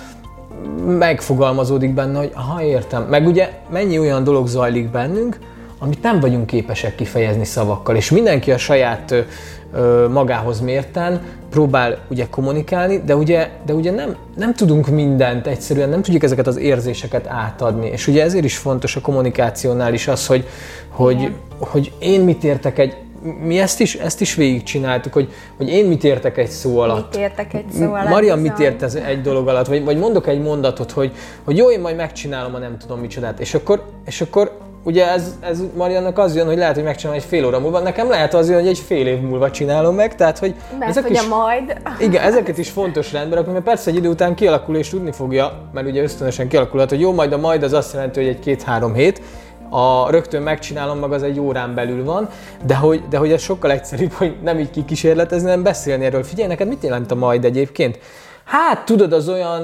megfogalmazódik 0.86 1.93
benne, 1.93 2.17
hogy 2.17 2.32
ha 2.34 2.63
értem. 2.63 3.03
Meg 3.03 3.27
ugye 3.27 3.50
mennyi 3.72 4.00
olyan 4.00 4.24
dolog 4.24 4.48
zajlik 4.48 4.89
bennünk, 4.91 5.39
amit 5.83 6.01
nem 6.01 6.19
vagyunk 6.19 6.45
képesek 6.45 6.95
kifejezni 6.95 7.45
szavakkal, 7.45 7.95
és 7.95 8.11
mindenki 8.11 8.51
a 8.51 8.57
saját 8.57 9.25
ö, 9.73 10.07
magához 10.11 10.59
mérten 10.59 11.21
próbál 11.49 11.97
ugye 12.09 12.27
kommunikálni, 12.29 13.01
de 13.05 13.15
ugye, 13.15 13.49
de 13.65 13.73
ugye 13.73 13.91
nem, 13.91 14.15
nem 14.35 14.53
tudunk 14.53 14.87
mindent, 14.87 15.47
egyszerűen 15.47 15.89
nem 15.89 16.01
tudjuk 16.01 16.23
ezeket 16.23 16.47
az 16.47 16.57
érzéseket 16.57 17.27
átadni. 17.27 17.87
És 17.87 18.07
ugye 18.07 18.23
ezért 18.23 18.43
is 18.43 18.57
fontos 18.57 18.95
a 18.95 19.01
kommunikációnál 19.01 19.93
is 19.93 20.07
az, 20.07 20.27
hogy, 20.27 20.47
hogy, 20.89 21.31
hogy 21.59 21.91
én 21.99 22.21
mit 22.21 22.43
értek 22.43 22.79
egy, 22.79 22.95
mi 23.43 23.59
ezt 23.59 23.79
is, 23.79 23.95
ezt 23.95 24.21
is 24.21 24.35
végigcsináltuk, 24.35 25.13
hogy, 25.13 25.33
hogy 25.57 25.69
én 25.69 25.85
mit 25.85 26.03
értek 26.03 26.37
egy 26.37 26.49
szó 26.49 26.79
alatt. 26.79 27.11
Mit 27.11 27.21
értek 27.21 27.53
egy 27.53 27.65
szó 27.77 27.93
alatt? 27.93 28.09
Marian 28.09 28.39
mit 28.39 28.59
ért 28.59 28.81
ez 28.81 28.95
egy 28.95 29.21
dolog 29.21 29.47
alatt? 29.47 29.67
Vagy, 29.67 29.83
vagy 29.83 29.97
mondok 29.97 30.27
egy 30.27 30.41
mondatot, 30.41 30.91
hogy, 30.91 31.11
hogy 31.43 31.57
jó, 31.57 31.71
én 31.71 31.79
majd 31.79 31.95
megcsinálom 31.95 32.55
a 32.55 32.57
nem 32.57 32.77
tudom 32.77 32.99
micsodát. 32.99 33.39
És 33.39 33.53
akkor, 33.53 33.83
és 34.05 34.21
akkor 34.21 34.57
ugye 34.83 35.11
ez, 35.11 35.35
ez 35.39 35.63
Mariannak 35.75 36.17
az 36.17 36.35
jön, 36.35 36.45
hogy 36.45 36.57
lehet, 36.57 36.75
hogy 36.75 36.83
megcsinálom 36.83 37.21
egy 37.21 37.27
fél 37.27 37.45
óra 37.45 37.59
múlva, 37.59 37.79
nekem 37.79 38.09
lehet 38.09 38.33
az 38.33 38.49
jön, 38.49 38.59
hogy 38.59 38.67
egy 38.67 38.77
fél 38.77 39.07
év 39.07 39.19
múlva 39.19 39.51
csinálom 39.51 39.95
meg, 39.95 40.15
tehát 40.15 40.39
hogy 40.39 40.55
mert 40.79 40.89
ezek 40.89 41.03
hogy 41.03 41.11
is, 41.11 41.27
majd. 41.27 41.77
Igen, 41.99 42.23
ezeket 42.23 42.57
is 42.57 42.69
fontos 42.69 43.11
rendben 43.11 43.37
rakni, 43.37 43.53
mert 43.53 43.65
persze 43.65 43.89
egy 43.89 43.95
idő 43.95 44.09
után 44.09 44.35
kialakul 44.35 44.75
és 44.75 44.89
tudni 44.89 45.11
fogja, 45.11 45.51
mert 45.73 45.87
ugye 45.87 46.01
ösztönösen 46.01 46.47
kialakulhat, 46.47 46.89
hogy 46.89 46.99
jó, 46.99 47.13
majd 47.13 47.33
a 47.33 47.37
majd 47.37 47.63
az 47.63 47.73
azt 47.73 47.93
jelenti, 47.93 48.19
hogy 48.19 48.29
egy 48.29 48.39
két-három 48.39 48.93
hét, 48.93 49.21
a 49.69 50.09
rögtön 50.09 50.41
megcsinálom 50.41 50.99
meg, 50.99 51.11
az 51.11 51.23
egy 51.23 51.39
órán 51.39 51.73
belül 51.75 52.03
van, 52.03 52.29
de 52.65 52.75
hogy, 52.75 53.03
de 53.09 53.17
hogy 53.17 53.31
ez 53.31 53.41
sokkal 53.41 53.71
egyszerűbb, 53.71 54.11
hogy 54.11 54.35
nem 54.43 54.59
így 54.59 54.69
kikísérletezni, 54.69 55.47
hanem 55.47 55.63
beszélni 55.63 56.05
erről. 56.05 56.23
Figyelj, 56.23 56.47
neked 56.47 56.67
mit 56.67 56.83
jelent 56.83 57.11
a 57.11 57.15
majd 57.15 57.45
egyébként? 57.45 57.99
Hát 58.43 58.85
tudod, 58.85 59.13
az 59.13 59.29
olyan, 59.29 59.61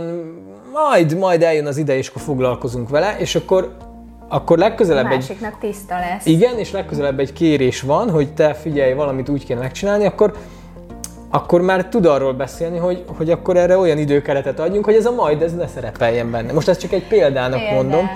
majd, 0.74 1.18
majd 1.18 1.44
eljön 1.44 1.66
az 1.66 1.78
ide, 1.78 1.98
és 1.98 2.08
akkor 2.08 2.22
foglalkozunk 2.22 2.90
vele, 2.90 3.16
és 3.18 3.36
akkor 3.36 3.78
akkor 4.30 4.58
legközelebb 4.58 5.06
a 5.06 5.08
másiknak 5.08 5.54
egy... 5.62 5.70
tiszta 5.70 5.96
lesz. 5.96 6.26
Igen, 6.26 6.58
és 6.58 6.72
legközelebb 6.72 7.20
egy 7.20 7.34
kérés 7.34 7.82
van, 7.82 8.10
hogy 8.10 8.34
te 8.34 8.54
figyelj, 8.54 8.94
valamit 8.94 9.30
úgy 9.30 9.46
kéne 9.46 9.60
megcsinálni, 9.60 10.06
akkor 10.06 10.34
akkor 11.32 11.62
már 11.62 11.86
tud 11.86 12.06
arról 12.06 12.34
beszélni, 12.34 12.78
hogy, 12.78 13.04
hogy 13.18 13.30
akkor 13.30 13.58
erre 13.58 13.78
olyan 13.78 13.98
időkeretet 13.98 14.60
adjunk, 14.60 14.86
hogy 14.86 14.94
ez 14.94 15.06
a 15.06 15.12
majd 15.12 15.42
ez 15.42 15.56
ne 15.56 15.68
szerepeljen 15.68 16.32
benne. 16.32 16.54
Most 16.54 16.68
ezt 16.68 16.80
csak 16.80 16.92
egy 16.92 17.08
példának 17.08 17.60
Például, 17.60 17.84
mondom. 17.84 18.10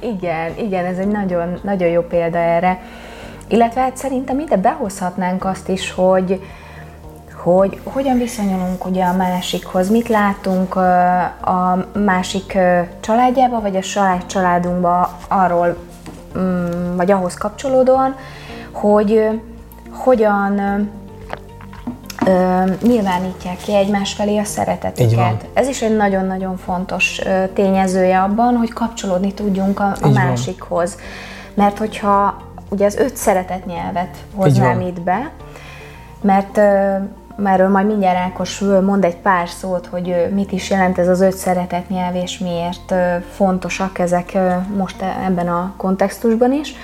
igen, 0.00 0.52
igen, 0.58 0.84
ez 0.84 0.98
egy 0.98 1.08
nagyon, 1.08 1.58
nagyon 1.62 1.88
jó 1.88 2.00
példa 2.02 2.38
erre. 2.38 2.82
Illetve 3.48 3.80
hát 3.80 3.96
szerintem 3.96 4.38
ide 4.38 4.56
behozhatnánk 4.56 5.44
azt 5.44 5.68
is, 5.68 5.90
hogy, 5.90 6.40
hogy 7.42 7.80
hogyan 7.84 8.18
viszonyulunk 8.18 8.86
ugye 8.86 9.04
a 9.04 9.16
másikhoz, 9.16 9.90
mit 9.90 10.08
látunk 10.08 10.76
a 11.44 11.86
másik 12.04 12.58
családjába, 13.00 13.60
vagy 13.60 13.76
a 13.76 13.82
saját 13.82 14.26
családunkba 14.26 15.18
arról, 15.28 15.76
mm, 16.38 16.96
vagy 16.96 17.10
ahhoz 17.10 17.34
kapcsolódóan, 17.34 18.16
hogy 18.72 19.28
hogyan 19.90 20.60
nyilvánítják 22.82 23.56
ki 23.56 23.74
egymás 23.74 24.12
felé 24.12 24.38
a 24.38 24.44
szeretetüket. 24.44 25.46
Ez 25.52 25.68
is 25.68 25.82
egy 25.82 25.96
nagyon-nagyon 25.96 26.56
fontos 26.56 27.20
tényezője 27.54 28.20
abban, 28.20 28.56
hogy 28.56 28.72
kapcsolódni 28.72 29.34
tudjunk 29.34 29.80
a, 29.80 29.96
a 30.00 30.08
másikhoz. 30.08 30.96
Mert 31.54 31.78
hogyha 31.78 32.42
ugye 32.68 32.86
az 32.86 32.96
öt 32.96 33.16
szeretetnyelvet 33.16 34.16
hoznám 34.34 34.80
itt 34.80 35.00
be, 35.00 35.30
mert 36.20 36.60
erről 37.46 37.68
majd 37.68 37.86
mindjárt 37.86 38.18
Ákos 38.18 38.58
mond 38.58 39.04
egy 39.04 39.16
pár 39.16 39.48
szót, 39.48 39.86
hogy 39.86 40.28
mit 40.34 40.52
is 40.52 40.70
jelent 40.70 40.98
ez 40.98 41.08
az 41.08 41.20
öt 41.20 41.36
szeretetnyelv, 41.36 42.14
és 42.14 42.38
miért 42.38 42.94
fontosak 43.32 43.98
ezek 43.98 44.38
most 44.76 45.02
e, 45.02 45.16
ebben 45.26 45.48
a 45.48 45.72
kontextusban 45.76 46.52
is. 46.52 46.74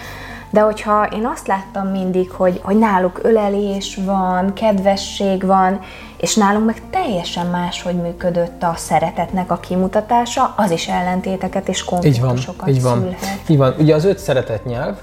De 0.50 0.60
hogyha 0.60 1.06
én 1.06 1.26
azt 1.26 1.46
láttam 1.46 1.86
mindig, 1.86 2.30
hogy, 2.30 2.60
hogy 2.62 2.78
náluk 2.78 3.20
ölelés 3.22 3.98
van, 4.04 4.52
kedvesség 4.52 5.46
van, 5.46 5.80
és 6.16 6.34
nálunk 6.34 6.66
meg 6.66 6.82
teljesen 6.90 7.46
máshogy 7.46 7.94
működött 7.94 8.62
a 8.62 8.74
szeretetnek 8.76 9.50
a 9.50 9.56
kimutatása, 9.56 10.54
az 10.56 10.70
is 10.70 10.88
ellentéteket 10.88 11.68
és 11.68 11.84
konfliktusokat 11.84 12.68
így 12.68 12.82
van, 12.82 12.96
így 12.96 13.08
van. 13.08 13.16
szülhet. 13.18 13.48
Így 13.48 13.56
van. 13.56 13.74
Ugye 13.78 13.94
az 13.94 14.04
öt 14.04 14.18
szeretetnyelv, 14.18 14.96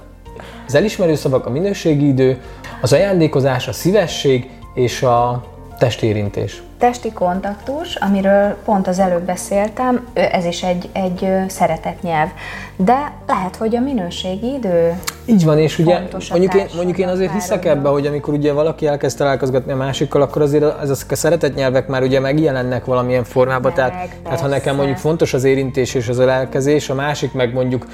az 0.67 0.75
elismerő 0.75 1.15
szavak, 1.15 1.45
a 1.45 1.49
minőségi 1.49 2.07
idő, 2.07 2.41
az 2.81 2.93
ajándékozás, 2.93 3.67
a 3.67 3.73
szívesség 3.73 4.49
és 4.73 5.01
a 5.01 5.43
testérintés. 5.77 6.61
Testi 6.77 7.11
kontaktus, 7.11 7.95
amiről 7.95 8.55
pont 8.65 8.87
az 8.87 8.99
előbb 8.99 9.21
beszéltem, 9.21 10.07
ez 10.13 10.45
is 10.45 10.63
egy, 10.63 10.89
egy 10.93 11.27
szeretetnyelv. 11.47 12.29
De 12.75 13.11
lehet, 13.27 13.55
hogy 13.55 13.75
a 13.75 13.79
minőségi 13.79 14.53
idő 14.53 14.99
Így 15.25 15.45
van, 15.45 15.57
és 15.57 15.79
ugye 15.79 16.01
mondjuk 16.29 16.53
én, 16.53 16.65
mondjuk 16.75 16.97
én 16.97 17.07
azért 17.07 17.33
hiszek 17.33 17.65
ebbe, 17.65 17.89
hogy 17.89 18.05
amikor 18.05 18.33
ugye 18.33 18.53
valaki 18.53 18.87
elkezd 18.87 19.17
találkozgatni 19.17 19.71
a 19.71 19.75
másikkal, 19.75 20.21
akkor 20.21 20.41
azért 20.41 20.81
ezek 20.81 21.11
a 21.11 21.15
szeretetnyelvek 21.15 21.87
már 21.87 22.01
ugye 22.01 22.19
megjelennek 22.19 22.85
valamilyen 22.85 23.23
formában. 23.23 23.71
Meg, 23.75 23.89
tehát, 23.89 24.09
tehát 24.23 24.39
ha 24.39 24.47
nekem 24.47 24.75
mondjuk 24.75 24.97
fontos 24.97 25.33
az 25.33 25.43
érintés 25.43 25.93
és 25.93 26.07
az 26.07 26.19
ölelkezés, 26.19 26.89
a 26.89 26.93
másik 26.93 27.33
meg 27.33 27.53
mondjuk 27.53 27.85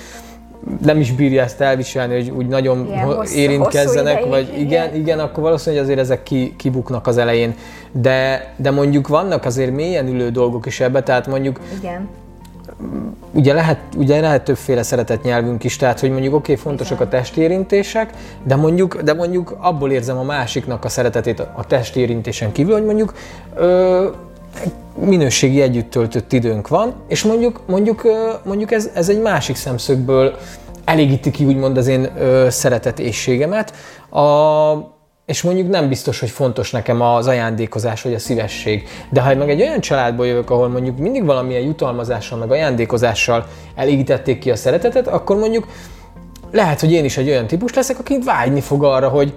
nem 0.84 1.00
is 1.00 1.12
bírja 1.12 1.44
ezt 1.44 1.62
elviselni, 1.62 2.14
hogy 2.14 2.30
úgy 2.30 2.48
nagyon 2.48 2.88
ilyen, 2.88 3.06
hosszú, 3.06 3.36
érintkezzenek, 3.36 4.18
hosszú 4.18 4.30
vagy 4.30 4.52
igen, 4.58 4.64
igen, 4.64 4.96
igen, 4.96 5.20
akkor 5.20 5.44
valószínűleg 5.44 5.84
azért 5.84 6.00
ezek 6.00 6.24
ki, 6.24 6.54
kibuknak 6.58 7.08
az 7.08 7.18
elején. 7.18 7.56
De, 7.92 8.54
de 8.58 8.72
mondjuk 8.72 9.08
vannak 9.08 9.46
azért 9.46 9.72
mélyen 9.72 10.08
ülő 10.08 10.30
dolgok 10.30 10.66
is 10.66 10.80
ebbe, 10.80 11.04
tehát 11.04 11.28
mondjuk 11.28 11.60
igen. 11.78 12.08
Ugye 13.32 13.54
lehet, 13.54 13.80
ugye 13.98 14.20
lehet 14.20 14.44
többféle 14.44 14.84
szeretett 14.84 15.24
nyelvünk 15.24 15.64
is, 15.64 15.76
tehát 15.76 16.00
hogy 16.00 16.12
mondjuk 16.12 16.34
oké, 16.34 16.52
okay, 16.52 16.64
fontosak 16.64 16.96
Igen. 16.98 17.08
a 17.08 17.10
testérintések, 17.10 18.14
de 18.44 18.56
mondjuk, 18.56 19.02
de 19.02 19.14
mondjuk 19.14 19.56
abból 19.60 19.92
érzem 19.92 20.18
a 20.18 20.24
másiknak 20.24 20.86
a 20.86 20.90
szeretetét 20.90 21.40
a 21.40 21.66
testérintésen 21.68 22.52
kívül, 22.52 22.74
hogy 22.74 22.86
mondjuk 22.86 23.14
ö, 23.56 24.08
minőségi 25.00 25.62
együtt 25.62 25.90
töltött 25.90 26.34
időnk 26.34 26.68
van, 26.68 26.94
és 27.08 27.24
mondjuk, 27.24 27.60
mondjuk, 27.66 28.08
mondjuk 28.44 28.72
ez, 28.72 28.90
ez 28.94 29.10
egy 29.10 29.22
másik 29.22 29.56
szemszögből 29.56 30.38
elégíti 30.90 31.32
ki 31.32 31.46
úgymond 31.46 31.78
az 31.78 31.88
én 31.88 32.10
ö, 32.18 32.48
szeretet 32.50 33.00
éjségemet, 33.00 33.74
a, 34.12 34.98
és 35.26 35.42
mondjuk 35.42 35.70
nem 35.70 35.88
biztos, 35.88 36.20
hogy 36.20 36.30
fontos 36.30 36.72
nekem 36.72 37.02
az 37.02 37.28
ajándékozás 37.28 38.02
vagy 38.02 38.14
a 38.14 38.20
szívesség. 38.20 38.88
De 39.10 39.22
ha 39.22 39.36
meg 39.36 39.50
egy 39.50 39.62
olyan 39.62 39.80
családból 39.80 40.28
jövök, 40.28 40.50
ahol 40.50 40.68
mondjuk 40.68 40.98
mindig 40.98 41.26
valamilyen 41.26 41.62
jutalmazással, 41.62 42.38
meg 42.38 42.52
ajándékozással 42.52 43.46
elégítették 43.76 44.40
ki 44.40 44.52
a 44.52 44.56
szeretetet, 44.56 45.08
akkor 45.08 45.38
mondjuk 45.38 45.68
lehet, 46.52 46.80
hogy 46.80 46.92
én 46.92 47.06
is 47.06 47.18
egy 47.18 47.30
olyan 47.30 47.48
típus 47.48 47.74
leszek, 47.74 48.00
aki 48.00 48.20
vágyni 48.26 48.62
fog 48.62 48.84
arra, 48.84 49.10
hogy 49.10 49.34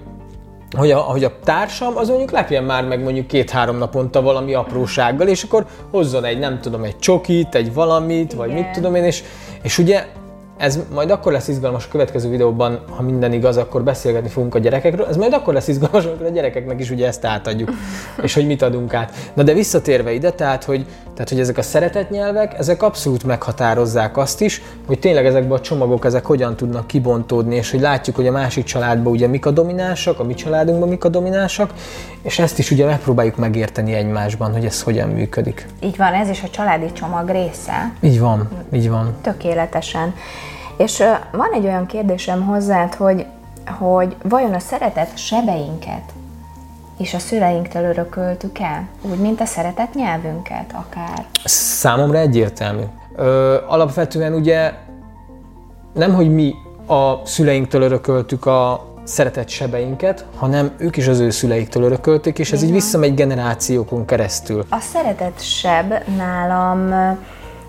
hogy 0.77 0.91
a, 0.91 0.99
hogy 0.99 1.25
a 1.25 1.39
társam 1.45 1.97
az 1.97 2.09
mondjuk 2.09 2.31
lepjen 2.31 2.65
már 2.65 2.85
meg 2.85 3.03
mondjuk 3.03 3.27
két-három 3.27 3.77
naponta 3.77 4.23
valami 4.23 4.55
aprósággal, 4.55 5.29
és 5.29 5.43
akkor 5.43 5.67
hozzon 5.91 6.25
egy, 6.25 6.39
nem 6.39 6.61
tudom, 6.61 6.85
egy 6.85 6.99
csokit, 6.99 7.55
egy 7.55 7.75
valamit, 7.75 8.33
Igen. 8.33 8.37
vagy 8.37 8.53
mit 8.53 8.71
tudom 8.71 8.95
én, 8.95 9.05
és, 9.05 9.23
És 9.63 9.79
ugye 9.79 10.07
ez 10.63 10.79
majd 10.95 11.11
akkor 11.11 11.33
lesz 11.33 11.49
izgalmas 11.49 11.85
a 11.87 11.89
következő 11.91 12.31
videóban, 12.31 12.81
ha 12.89 13.03
minden 13.03 13.33
igaz, 13.33 13.57
akkor 13.57 13.83
beszélgetni 13.83 14.29
fogunk 14.29 14.55
a 14.55 14.59
gyerekekről. 14.59 15.07
Ez 15.07 15.17
majd 15.17 15.33
akkor 15.33 15.55
lesz 15.55 15.69
izgalmas, 15.69 16.05
amikor 16.05 16.27
a 16.27 16.31
gyerekeknek 16.31 16.81
is 16.81 16.91
ugye 16.91 17.07
ezt 17.07 17.25
átadjuk, 17.25 17.71
és 18.23 18.35
hogy 18.35 18.47
mit 18.47 18.63
adunk 18.63 18.95
át. 18.95 19.13
Na 19.35 19.43
de 19.43 19.53
visszatérve 19.53 20.13
ide, 20.13 20.31
tehát 20.31 20.65
hogy, 20.65 20.87
tehát, 21.15 21.29
hogy 21.29 21.41
ezek 21.41 21.59
a 21.59 21.63
szeretetnyelvek, 21.63 22.59
ezek 22.59 22.83
abszolút 22.83 23.25
meghatározzák 23.25 24.17
azt 24.17 24.41
is, 24.41 24.63
hogy 24.87 24.99
tényleg 24.99 25.27
ezekben 25.27 25.59
a 25.59 25.61
csomagok 25.61 26.05
ezek 26.05 26.25
hogyan 26.25 26.57
tudnak 26.57 26.87
kibontódni, 26.87 27.55
és 27.55 27.71
hogy 27.71 27.81
látjuk, 27.81 28.17
hogy 28.17 28.27
a 28.27 28.33
másik 28.33 28.65
családban 28.65 29.13
ugye 29.13 29.27
mik 29.27 29.47
a 29.47 29.51
dominánsak, 29.51 30.21
a 30.21 30.25
mi 30.25 30.35
családunkban 30.35 30.89
mik 30.89 31.05
a 31.05 31.09
dominánsak, 31.09 31.73
és 32.23 32.39
ezt 32.39 32.59
is 32.59 32.71
ugye 32.71 32.87
megpróbáljuk 32.87 33.37
megérteni 33.37 33.93
egymásban, 33.93 34.53
hogy 34.53 34.65
ez 34.65 34.83
hogyan 34.83 35.09
működik. 35.09 35.67
Így 35.81 35.97
van, 35.97 36.13
ez 36.13 36.29
is 36.29 36.43
a 36.43 36.49
családi 36.51 36.93
csomag 36.93 37.29
része. 37.29 37.93
Így 38.01 38.21
van, 38.21 38.49
így 38.73 38.89
van. 38.89 39.15
Tökéletesen. 39.23 40.15
És 40.77 40.99
van 41.33 41.51
egy 41.55 41.65
olyan 41.65 41.87
kérdésem 41.87 42.43
hozzád, 42.43 42.95
hogy, 42.95 43.27
hogy 43.79 44.17
vajon 44.23 44.55
a 44.55 44.59
szeretet 44.59 45.17
sebeinket 45.17 46.03
és 46.99 47.15
a 47.15 47.19
szüleinktől 47.19 47.85
örököltük 47.85 48.59
el? 48.59 48.89
Úgy, 49.11 49.19
mint 49.19 49.41
a 49.41 49.45
szeretet 49.45 49.95
nyelvünket 49.95 50.75
akár? 50.75 51.27
Számomra 51.45 52.19
egyértelmű. 52.19 52.83
Ö, 53.17 53.57
alapvetően 53.67 54.35
ugye 54.35 54.73
nem, 55.95 56.15
hogy 56.15 56.35
mi 56.35 56.55
a 56.87 57.27
szüleinktől 57.27 57.83
örököltük 57.83 58.47
a 58.47 58.91
szeretett 59.05 59.49
sebeinket, 59.49 60.27
hanem 60.37 60.71
ők 60.79 60.97
is 60.97 61.07
az 61.07 61.19
ő 61.19 61.31
szüleiktől 61.31 61.83
örökölték, 61.83 62.39
és 62.39 62.53
ez 62.53 62.63
Igen. 62.63 62.75
így 62.75 62.81
visszamegy 62.81 63.15
generációkon 63.15 64.05
keresztül. 64.05 64.65
A 64.71 64.81
szeretett 64.81 65.41
seb 65.41 65.95
nálam 66.17 66.95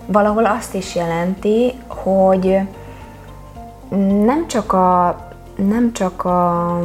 valahol 0.05 0.45
azt 0.45 0.73
is 0.73 0.95
jelenti, 0.95 1.73
hogy 1.87 2.57
nem 4.25 4.47
csak 4.47 4.73
a, 4.73 5.17
nem 5.55 5.93
csak 5.93 6.25
a 6.25 6.79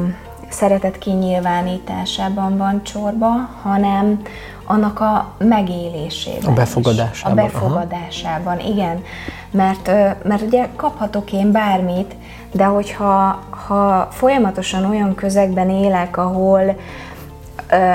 szeretet 0.52 0.98
kinyilvánításában 0.98 2.56
van 2.56 2.82
csorba, 2.82 3.48
hanem 3.62 4.22
annak 4.64 5.00
a 5.00 5.32
megélésében. 5.38 6.50
A 6.50 6.52
befogadásában. 6.52 7.38
Is. 7.38 7.44
A 7.44 7.46
befogadásában, 7.46 8.56
Aha. 8.58 8.68
igen. 8.68 9.02
Mert, 9.50 9.87
mert 10.24 10.42
ugye 10.42 10.66
kaphatok 10.76 11.32
én 11.32 11.52
bármit, 11.52 12.14
de 12.52 12.64
hogyha 12.64 13.42
ha 13.66 14.08
folyamatosan 14.11 14.84
olyan 14.84 15.14
közegben 15.14 15.70
élek, 15.70 16.16
ahol, 16.16 16.76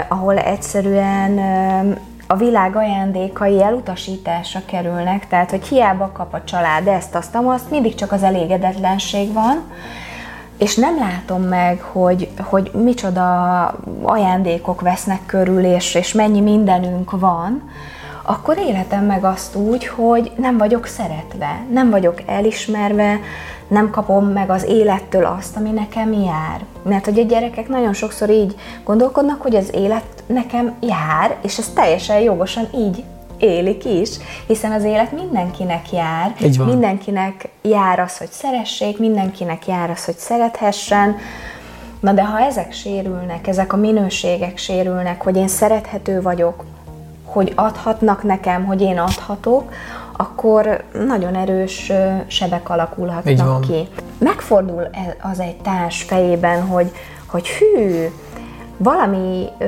ahol 0.08 0.38
egyszerűen 0.38 1.40
a 2.28 2.36
világ 2.36 2.76
ajándékai 2.76 3.62
elutasításra 3.62 4.62
kerülnek, 4.66 5.28
tehát 5.28 5.50
hogy 5.50 5.68
hiába 5.68 6.12
kap 6.14 6.34
a 6.34 6.44
család 6.44 6.88
ezt, 6.88 7.16
azt, 7.16 7.36
azt, 7.44 7.70
mindig 7.70 7.96
csak 7.96 8.12
az 8.12 8.24
elégedetlenség 8.24 9.34
van, 9.34 9.64
és 10.58 10.76
nem 10.76 10.98
látom 10.98 11.42
meg, 11.42 11.82
hogy, 11.82 12.30
hogy 12.40 12.72
micsoda 12.74 13.66
ajándékok 14.02 14.82
vesznek 14.82 15.26
körül, 15.26 15.64
és, 15.64 15.96
és 15.96 16.14
mennyi 16.14 16.42
mindenünk 16.42 17.12
van, 17.12 17.70
akkor 18.26 18.58
életem 18.58 19.06
meg 19.06 19.24
azt 19.24 19.56
úgy, 19.56 19.88
hogy 19.88 20.32
nem 20.36 20.58
vagyok 20.58 20.86
szeretve, 20.86 21.66
nem 21.72 21.90
vagyok 21.90 22.22
elismerve, 22.26 23.20
nem 23.68 23.90
kapom 23.90 24.26
meg 24.26 24.50
az 24.50 24.64
élettől 24.64 25.26
azt, 25.26 25.56
ami 25.56 25.70
nekem 25.70 26.14
jár. 26.14 26.66
Mert 26.84 27.06
hogy 27.06 27.20
a 27.20 27.24
gyerekek 27.24 27.68
nagyon 27.68 27.94
sokszor 27.94 28.30
így 28.30 28.56
gondolkodnak, 28.84 29.42
hogy 29.42 29.56
az 29.56 29.70
élet 29.74 30.24
nekem 30.26 30.74
jár, 30.80 31.38
és 31.42 31.58
ez 31.58 31.70
teljesen 31.70 32.20
jogosan 32.20 32.68
így 32.76 33.04
élik 33.38 33.86
is, 33.86 34.10
hiszen 34.48 34.72
az 34.72 34.84
élet 34.84 35.12
mindenkinek 35.12 35.92
jár, 35.92 36.36
mindenkinek 36.66 37.50
jár 37.62 38.00
az, 38.00 38.18
hogy 38.18 38.32
szeressék, 38.32 39.00
mindenkinek 39.00 39.68
jár 39.68 39.90
az, 39.90 40.06
hogy 40.06 40.18
szerethessen, 40.18 41.16
Na 42.04 42.14
de 42.14 42.24
ha 42.24 42.40
ezek 42.40 42.74
sérülnek, 42.74 43.48
ezek 43.48 43.74
a 43.74 43.78
minőségek 43.78 44.58
sérülnek, 44.58 45.22
hogy 45.22 45.36
én 45.36 45.48
szerethető 45.48 46.22
vagyok, 46.22 46.64
hogy 47.26 47.52
adhatnak 47.56 48.24
nekem, 48.24 48.66
hogy 48.66 48.82
én 48.82 49.00
adhatok, 49.00 49.72
akkor 50.18 50.84
nagyon 51.08 51.36
erős 51.36 51.92
sebek 52.28 52.70
alakulhatnak 52.70 53.62
ki. 53.62 53.88
Megfordul 54.18 54.82
e, 54.92 55.16
az 55.22 55.40
egy 55.40 55.56
társ 55.56 56.02
fejében, 56.02 56.68
hogy, 56.68 56.92
hogy 57.26 57.48
hű, 57.48 58.06
valami, 58.84 59.46
ö, 59.58 59.68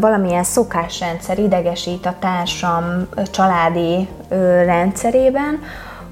valamilyen 0.00 0.44
szokásrendszer 0.44 1.38
idegesít 1.38 2.06
a 2.06 2.14
társam 2.20 3.08
családi 3.30 4.08
ö, 4.28 4.62
rendszerében, 4.64 5.58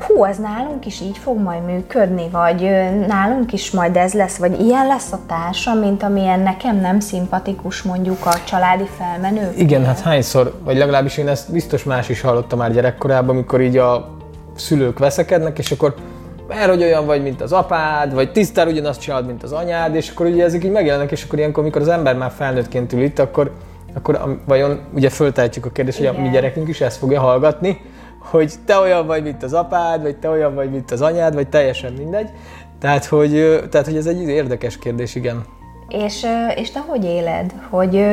hú, 0.07 0.23
az 0.25 0.37
nálunk 0.37 0.87
is 0.87 1.01
így 1.01 1.19
fog 1.19 1.39
majd 1.39 1.65
működni, 1.65 2.29
vagy 2.33 2.61
nálunk 3.07 3.53
is 3.53 3.71
majd 3.71 3.97
ez 3.97 4.13
lesz, 4.13 4.37
vagy 4.37 4.61
ilyen 4.61 4.87
lesz 4.87 5.13
a 5.13 5.19
társam, 5.27 5.79
mint 5.79 6.03
amilyen 6.03 6.41
nekem 6.41 6.81
nem 6.81 7.01
szimpatikus 7.01 7.83
mondjuk 7.83 8.27
a 8.27 8.35
családi 8.45 8.89
felmenő. 8.99 9.53
Igen, 9.57 9.85
hát 9.85 10.01
hányszor, 10.01 10.59
vagy 10.65 10.77
legalábbis 10.77 11.17
én 11.17 11.29
ezt 11.29 11.53
biztos 11.53 11.85
más 11.85 12.09
is 12.09 12.21
hallottam 12.21 12.59
már 12.59 12.73
gyerekkorában, 12.73 13.29
amikor 13.29 13.61
így 13.61 13.77
a 13.77 14.17
szülők 14.57 14.99
veszekednek, 14.99 15.59
és 15.59 15.71
akkor 15.71 15.95
mert 16.49 16.69
hogy 16.69 16.83
olyan 16.83 17.07
vagy, 17.07 17.23
mint 17.23 17.41
az 17.41 17.53
apád, 17.53 18.15
vagy 18.15 18.33
tisztán 18.33 18.69
ugyanazt 18.69 19.01
csinálod, 19.01 19.27
mint 19.27 19.43
az 19.43 19.53
anyád, 19.53 19.95
és 19.95 20.11
akkor 20.11 20.27
ugye 20.27 20.45
ezek 20.45 20.65
így 20.65 20.71
megjelennek, 20.71 21.11
és 21.11 21.25
akkor 21.25 21.39
ilyenkor, 21.39 21.63
amikor 21.63 21.81
az 21.81 21.89
ember 21.89 22.17
már 22.17 22.31
felnőttként 22.31 22.93
ül 22.93 23.03
itt, 23.03 23.19
akkor, 23.19 23.53
akkor 23.95 24.41
vajon 24.47 24.81
ugye 24.95 25.09
föltehetjük 25.09 25.67
a 25.67 25.71
kérdést, 25.71 25.99
Igen. 25.99 26.15
hogy 26.15 26.21
a 26.21 26.27
mi 26.27 26.33
gyerekünk 26.33 26.69
is 26.69 26.81
ezt 26.81 26.97
fogja 26.97 27.21
hallgatni, 27.21 27.81
hogy 28.19 28.53
te 28.67 28.79
olyan 28.79 29.07
vagy, 29.07 29.23
mint 29.23 29.43
az 29.43 29.53
apád, 29.53 30.03
vagy 30.03 30.17
te 30.17 30.29
olyan 30.29 30.55
vagy, 30.55 30.71
mint 30.71 30.91
az 30.91 31.01
anyád, 31.01 31.35
vagy 31.35 31.49
teljesen 31.49 31.93
mindegy. 31.93 32.29
Tehát, 32.81 33.05
hogy, 33.05 33.61
tehát, 33.71 33.87
hogy 33.87 33.97
ez 33.97 34.07
egy 34.07 34.21
érdekes 34.29 34.79
kérdés, 34.79 35.15
igen. 35.15 35.45
És, 35.89 36.27
és 36.57 36.71
te 36.71 36.81
hogy 36.87 37.05
éled? 37.05 37.53
Hogy 37.71 38.05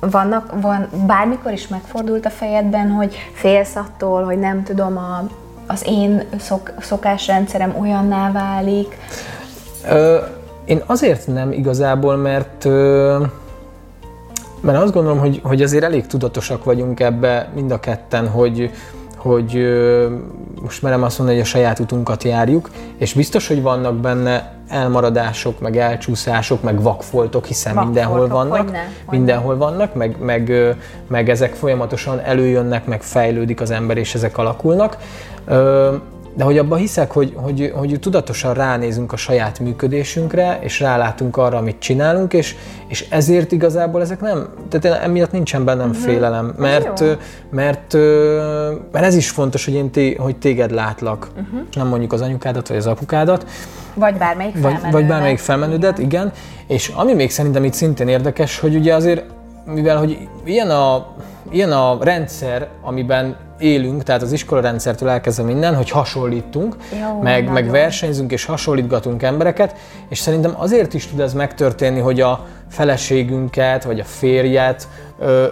vannak, 0.00 0.60
van, 0.60 0.88
bármikor 1.06 1.52
is 1.52 1.68
megfordult 1.68 2.26
a 2.26 2.30
fejedben, 2.30 2.90
hogy 2.90 3.16
félsz 3.32 3.76
attól, 3.76 4.22
hogy 4.22 4.38
nem 4.38 4.62
tudom, 4.62 4.96
a, 4.96 5.24
az 5.66 5.82
én 5.86 6.24
szok, 6.38 6.72
szokásrendszerem 6.80 7.74
olyanná 7.80 8.32
válik? 8.32 8.96
Ö, 9.88 10.18
én 10.64 10.82
azért 10.86 11.26
nem 11.26 11.52
igazából, 11.52 12.16
mert 12.16 12.64
ö, 12.64 13.24
mert 14.60 14.78
azt 14.78 14.92
gondolom, 14.92 15.18
hogy, 15.18 15.40
hogy 15.42 15.62
azért 15.62 15.84
elég 15.84 16.06
tudatosak 16.06 16.64
vagyunk 16.64 17.00
ebbe 17.00 17.48
mind 17.54 17.70
a 17.70 17.80
ketten, 17.80 18.28
hogy, 18.28 18.70
hogy 19.24 19.66
most 20.62 20.82
merem 20.82 21.02
azt 21.02 21.18
mondani, 21.18 21.38
hogy 21.38 21.46
a 21.46 21.50
saját 21.50 21.78
utunkat 21.78 22.22
járjuk, 22.22 22.70
és 22.96 23.12
biztos, 23.12 23.48
hogy 23.48 23.62
vannak 23.62 23.94
benne 23.94 24.52
elmaradások, 24.68 25.60
meg 25.60 25.76
elcsúszások, 25.76 26.62
meg 26.62 26.82
vakfoltok, 26.82 27.44
hiszen 27.44 27.74
vakfoltok, 27.74 28.02
mindenhol 28.02 28.28
vannak, 28.28 28.56
hogyne, 28.56 28.78
hogyne. 28.78 29.18
mindenhol 29.18 29.56
vannak, 29.56 29.94
meg, 29.94 30.16
meg, 30.20 30.52
meg 31.06 31.28
ezek 31.28 31.54
folyamatosan 31.54 32.20
előjönnek, 32.20 32.86
meg 32.86 33.02
fejlődik 33.02 33.60
az 33.60 33.70
ember, 33.70 33.96
és 33.96 34.14
ezek 34.14 34.38
alakulnak 34.38 34.96
de 36.36 36.44
hogy 36.44 36.58
abban 36.58 36.78
hiszek, 36.78 37.10
hogy, 37.10 37.32
hogy, 37.36 37.72
hogy 37.74 37.98
tudatosan 38.00 38.54
ránézünk 38.54 39.12
a 39.12 39.16
saját 39.16 39.58
működésünkre, 39.58 40.58
és 40.62 40.80
rálátunk 40.80 41.36
arra, 41.36 41.56
amit 41.56 41.78
csinálunk, 41.78 42.32
és, 42.32 42.56
és 42.88 43.06
ezért 43.10 43.52
igazából 43.52 44.00
ezek 44.00 44.20
nem, 44.20 44.48
tehát 44.68 45.02
emiatt 45.02 45.32
nincsen 45.32 45.64
bennem 45.64 45.88
uh-huh. 45.88 46.04
félelem, 46.04 46.54
mert, 46.58 47.00
mert, 47.00 47.18
mert, 47.50 47.92
mert 48.92 49.04
ez 49.04 49.14
is 49.14 49.30
fontos, 49.30 49.64
hogy 49.64 49.74
én 49.74 49.90
té, 49.90 50.14
hogy 50.14 50.36
téged 50.36 50.70
látlak, 50.70 51.28
uh-huh. 51.30 51.60
nem 51.74 51.86
mondjuk 51.86 52.12
az 52.12 52.20
anyukádat, 52.20 52.68
vagy 52.68 52.76
az 52.76 52.86
apukádat, 52.86 53.46
vagy 53.94 54.14
bármelyik. 54.14 54.60
Vagy, 54.60 54.76
vagy 54.90 55.06
bármelyik 55.06 55.38
felmenődet, 55.38 55.98
igen. 55.98 56.08
igen. 56.08 56.32
És 56.66 56.92
ami 56.94 57.14
még 57.14 57.30
szerintem 57.30 57.64
itt 57.64 57.72
szintén 57.72 58.08
érdekes, 58.08 58.58
hogy 58.58 58.74
ugye 58.74 58.94
azért, 58.94 59.24
mivel 59.64 59.98
hogy 59.98 60.28
ilyen 60.44 60.70
a, 60.70 61.06
ilyen 61.50 61.72
a 61.72 61.98
rendszer, 62.00 62.68
amiben 62.82 63.36
élünk, 63.58 64.02
tehát 64.02 64.22
az 64.22 64.32
iskolarendszertől 64.32 65.08
elkezdve 65.08 65.44
minden, 65.44 65.74
hogy 65.74 65.90
hasonlítunk, 65.90 66.76
Jó, 67.00 67.20
meg, 67.20 67.50
meg 67.50 67.70
versenyzünk 67.70 68.32
és 68.32 68.44
hasonlítgatunk 68.44 69.22
embereket, 69.22 69.74
és 70.08 70.18
szerintem 70.18 70.54
azért 70.56 70.94
is 70.94 71.06
tud 71.06 71.20
ez 71.20 71.34
megtörténni, 71.34 72.00
hogy 72.00 72.20
a 72.20 72.46
feleségünket, 72.68 73.84
vagy 73.84 74.00
a 74.00 74.04
férjet 74.04 74.88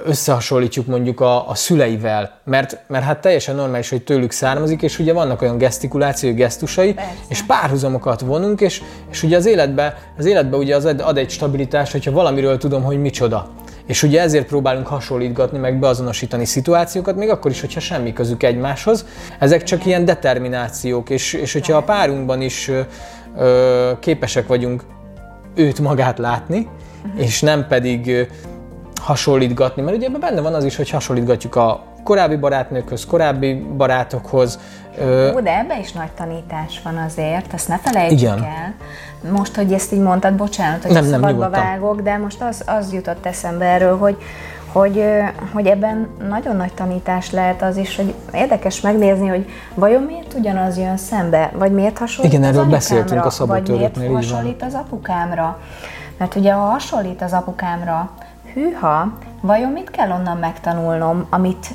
összehasonlítjuk 0.04 0.86
mondjuk 0.86 1.20
a, 1.20 1.48
a 1.48 1.54
szüleivel, 1.54 2.38
mert, 2.44 2.78
mert 2.86 3.04
hát 3.04 3.20
teljesen 3.20 3.54
normális, 3.54 3.90
hogy 3.90 4.02
tőlük 4.02 4.30
származik, 4.30 4.82
és 4.82 4.98
ugye 4.98 5.12
vannak 5.12 5.42
olyan 5.42 5.58
gesztikulációi 5.58 6.32
gesztusai, 6.32 6.92
Persze. 6.92 7.12
és 7.28 7.42
párhuzamokat 7.42 8.20
vonunk, 8.20 8.60
és, 8.60 8.82
és 9.10 9.22
ugye 9.22 9.36
az 9.36 9.46
életbe, 9.46 9.98
az 10.18 10.24
életbe 10.24 10.56
ugye 10.56 10.76
az 10.76 10.84
ad 10.84 11.16
egy 11.16 11.30
stabilitást, 11.30 11.92
hogyha 11.92 12.10
valamiről 12.10 12.58
tudom, 12.58 12.82
hogy 12.82 13.00
micsoda. 13.00 13.48
És 13.86 14.02
ugye 14.02 14.20
ezért 14.20 14.46
próbálunk 14.46 14.86
hasonlítgatni, 14.86 15.58
meg 15.58 15.78
beazonosítani 15.78 16.44
szituációkat, 16.44 17.16
még 17.16 17.28
akkor 17.28 17.50
is, 17.50 17.60
hogyha 17.60 17.80
semmi 17.80 18.12
közük 18.12 18.42
egymáshoz. 18.42 19.06
Ezek 19.38 19.62
csak 19.62 19.86
ilyen 19.86 20.04
determinációk, 20.04 21.10
és, 21.10 21.32
és 21.32 21.52
hogyha 21.52 21.76
a 21.76 21.82
párunkban 21.82 22.40
is 22.40 22.70
ö, 23.36 23.90
képesek 24.00 24.46
vagyunk 24.46 24.84
őt 25.54 25.80
magát 25.80 26.18
látni, 26.18 26.68
és 27.16 27.40
nem 27.40 27.66
pedig 27.66 28.28
hasonlítgatni, 29.00 29.82
mert 29.82 29.96
ugye 29.96 30.06
ebben 30.06 30.20
benne 30.20 30.40
van 30.40 30.54
az 30.54 30.64
is, 30.64 30.76
hogy 30.76 30.90
hasonlítgatjuk 30.90 31.56
a 31.56 31.91
korábbi 32.04 32.36
barátnőkhöz, 32.36 33.06
korábbi 33.06 33.54
barátokhoz. 33.54 34.58
Ó, 35.34 35.40
de 35.40 35.58
ebbe 35.58 35.78
is 35.78 35.92
nagy 35.92 36.10
tanítás 36.10 36.80
van 36.84 36.96
azért, 36.96 37.54
ezt 37.54 37.68
ne 37.68 37.78
felejtsük 37.78 38.18
Igen. 38.18 38.38
el. 38.38 38.74
Most, 39.32 39.56
hogy 39.56 39.72
ezt 39.72 39.92
így 39.92 40.00
mondtad, 40.00 40.34
bocsánat, 40.34 40.82
hogy 40.82 40.92
nem, 40.92 41.04
nem, 41.04 41.12
szabadba 41.12 41.50
vágok, 41.50 42.00
de 42.00 42.16
most 42.16 42.42
az, 42.42 42.62
az 42.66 42.92
jutott 42.92 43.26
eszembe 43.26 43.64
erről, 43.64 43.98
hogy 43.98 44.16
hogy, 44.72 45.04
hogy 45.52 45.66
ebben 45.66 46.08
nagyon 46.28 46.56
nagy 46.56 46.72
tanítás 46.74 47.30
lehet 47.30 47.62
az 47.62 47.76
is, 47.76 47.96
hogy 47.96 48.14
érdekes 48.32 48.80
megnézni, 48.80 49.28
hogy 49.28 49.48
vajon 49.74 50.02
miért 50.02 50.34
ugyanaz 50.34 50.78
jön 50.78 50.96
szembe, 50.96 51.50
vagy 51.54 51.72
miért 51.72 51.98
hasonlít 51.98 52.32
Igen, 52.32 52.48
az 52.48 52.56
erről 52.56 52.70
beszéltünk 52.70 53.24
a 53.24 53.46
vagy 53.46 53.68
miért 53.68 54.06
hasonlít 54.12 54.62
az 54.62 54.74
apukámra. 54.74 55.58
Mert 56.18 56.34
ugye, 56.34 56.52
ha 56.52 56.60
hasonlít 56.60 57.22
az 57.22 57.32
apukámra, 57.32 58.10
hűha, 58.54 59.12
vajon 59.40 59.70
mit 59.70 59.90
kell 59.90 60.10
onnan 60.10 60.36
megtanulnom, 60.36 61.26
amit 61.30 61.66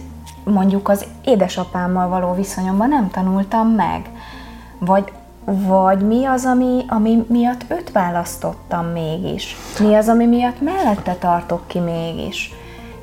mondjuk 0.54 0.90
az 0.90 1.06
édesapámmal 1.24 2.08
való 2.08 2.34
viszonyomban 2.34 2.90
nem 2.90 3.10
tanultam 3.10 3.68
meg? 3.68 4.10
Vagy, 4.80 5.12
vagy 5.46 6.00
mi 6.00 6.26
az, 6.26 6.46
ami, 6.46 6.86
ami 6.88 7.26
miatt 7.30 7.66
őt 7.68 7.92
választottam 7.92 8.86
mégis? 8.86 9.56
Mi 9.80 9.96
az, 9.96 10.08
ami 10.08 10.26
miatt 10.26 10.62
mellette 10.62 11.14
tartok 11.14 11.68
ki 11.68 11.80
mégis? 11.80 12.54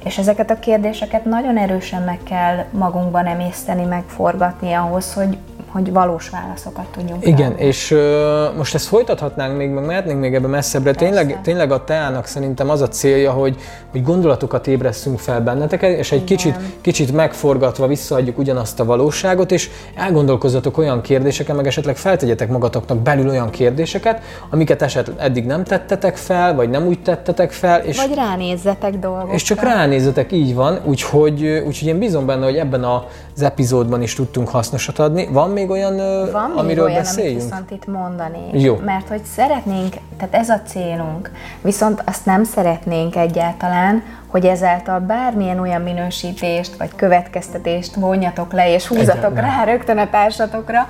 És 0.05 0.19
ezeket 0.19 0.51
a 0.51 0.59
kérdéseket 0.59 1.25
nagyon 1.25 1.57
erősen 1.57 2.03
meg 2.03 2.19
kell 2.23 2.65
magunkban 2.71 3.27
emészteni, 3.27 3.85
megforgatni 3.85 4.73
ahhoz, 4.73 5.15
hogy 5.15 5.39
hogy 5.75 5.93
valós 5.93 6.29
válaszokat 6.29 6.87
tudjunk 6.87 7.27
Igen, 7.27 7.51
rá. 7.51 7.57
és 7.57 7.91
ö, 7.91 8.49
most 8.57 8.75
ezt 8.75 8.87
folytathatnánk 8.87 9.57
még, 9.57 9.71
meg 9.71 9.87
mehetnénk 9.87 10.21
még 10.21 10.35
ebbe 10.35 10.47
messzebbre. 10.47 10.93
Tényleg, 10.93 11.41
tényleg 11.43 11.73
a 11.73 11.85
teának 11.85 12.27
szerintem 12.27 12.71
az 12.71 12.81
a 12.81 12.89
célja, 12.89 13.33
hogy, 13.33 13.57
hogy 13.91 14.03
gondolatokat 14.03 14.67
ébresztünk 14.67 15.19
fel 15.19 15.41
benneteket, 15.41 15.99
és 15.99 16.13
egy 16.13 16.25
kicsit, 16.25 16.57
kicsit 16.81 17.13
megforgatva 17.13 17.87
visszaadjuk 17.87 18.39
ugyanazt 18.39 18.81
a 18.81 18.85
valóságot, 18.85 19.53
és 19.53 19.71
elgondolkozzatok 19.95 20.79
olyan 20.79 21.01
kérdéseken, 21.01 21.57
meg 21.57 21.67
esetleg 21.67 21.97
feltegyetek 21.97 22.49
magatoknak 22.49 22.99
belül 22.99 23.29
olyan 23.29 23.51
kérdéseket, 23.51 24.23
amiket 24.51 24.83
esetleg 24.83 25.17
eddig 25.19 25.47
nem 25.47 25.65
tettetek 25.65 26.17
fel, 26.17 26.55
vagy 26.55 26.71
nem 26.71 26.87
úgy 26.87 27.03
tettetek 27.03 27.53
fel. 27.53 27.81
És, 27.81 27.97
vagy 27.97 28.15
ránézzetek 28.15 28.99
dolgokra. 28.99 29.35
És 29.35 29.43
csak 29.43 29.63
ránézzetek, 29.63 30.33
így 30.33 30.55
van. 30.55 30.79
Úgyhogy, 30.85 31.63
úgyhogy 31.67 31.89
én 31.89 31.99
bízom 31.99 32.27
benne, 32.27 32.45
hogy 32.45 32.57
ebben 32.57 32.85
az 32.85 33.43
epizódban 33.43 34.03
is 34.03 34.15
tudtunk 34.15 34.49
hasznosat 34.49 34.99
adni. 34.99 35.29
Van 35.33 35.51
még 35.51 35.64
még 35.67 35.71
olyan, 35.71 35.97
Van 36.31 36.51
még 36.51 36.59
amiről 36.59 36.85
olyan, 36.85 36.97
beszéljünk? 36.97 37.41
Amit 37.41 37.51
viszont 37.51 37.71
itt 37.71 37.87
mondani. 37.87 38.63
Jó. 38.63 38.77
Mert 38.77 39.09
hogy 39.09 39.25
szeretnénk, 39.25 39.95
tehát 40.17 40.35
ez 40.35 40.49
a 40.49 40.61
célunk, 40.67 41.31
viszont 41.63 42.03
azt 42.05 42.25
nem 42.25 42.45
szeretnénk 42.45 43.17
egyáltalán, 43.17 44.03
hogy 44.27 44.45
ezáltal 44.47 44.99
bármilyen 44.99 45.59
olyan 45.59 45.83
minősítést 45.83 46.77
vagy 46.77 46.91
következtetést 46.97 47.95
vonjatok 47.95 48.53
le 48.53 48.73
és 48.73 48.87
húzatok 48.87 49.17
Egyáltalán. 49.17 49.57
rá 49.57 49.65
rögtön 49.65 49.99
a 49.99 50.11
társatokra, 50.11 50.87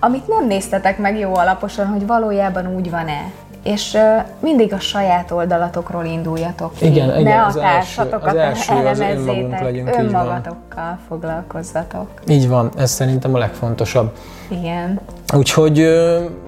amit 0.00 0.28
nem 0.28 0.46
néztetek 0.46 0.98
meg 0.98 1.18
jó 1.18 1.34
alaposan, 1.34 1.86
hogy 1.86 2.06
valójában 2.06 2.74
úgy 2.76 2.90
van-e 2.90 3.30
és 3.66 3.98
mindig 4.38 4.72
a 4.72 4.78
saját 4.78 5.30
oldalatokról 5.30 6.04
induljatok 6.04 6.74
ki. 6.74 6.86
Igen, 6.86 7.06
ne 7.06 7.20
igen, 7.20 7.40
a 7.40 7.52
társatokat 7.52 8.28
az 8.28 8.36
első, 8.36 8.72
az 8.72 8.98
legyünk, 8.98 9.96
önmagatokkal 9.96 10.98
foglalkozzatok. 11.08 12.08
Így 12.28 12.48
van, 12.48 12.70
ez 12.76 12.90
szerintem 12.90 13.34
a 13.34 13.38
legfontosabb. 13.38 14.12
Igen. 14.48 15.00
Úgyhogy 15.34 15.86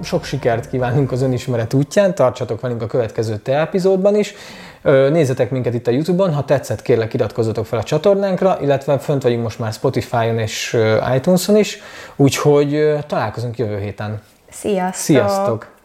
sok 0.02 0.24
sikert 0.24 0.68
kívánunk 0.68 1.12
az 1.12 1.22
önismeret 1.22 1.74
útján, 1.74 2.14
tartsatok 2.14 2.60
velünk 2.60 2.82
a 2.82 2.86
következő 2.86 3.36
te 3.36 3.58
epizódban 3.58 4.16
is. 4.16 4.34
Nézzetek 4.82 5.50
minket 5.50 5.74
itt 5.74 5.86
a 5.86 5.90
Youtube-on, 5.90 6.34
ha 6.34 6.44
tetszett, 6.44 6.82
kérlek 6.82 7.14
iratkozzatok 7.14 7.66
fel 7.66 7.78
a 7.78 7.82
csatornánkra, 7.82 8.58
illetve 8.60 8.98
fönt 8.98 9.22
vagyunk 9.22 9.42
most 9.42 9.58
már 9.58 9.72
Spotify-on 9.72 10.38
és 10.38 10.76
iTunes-on 11.14 11.56
is, 11.56 11.82
úgyhogy 12.16 12.96
találkozunk 13.06 13.58
jövő 13.58 13.78
héten. 13.78 14.20
Sziasztok! 14.50 14.94
Sziasztok! 14.94 15.76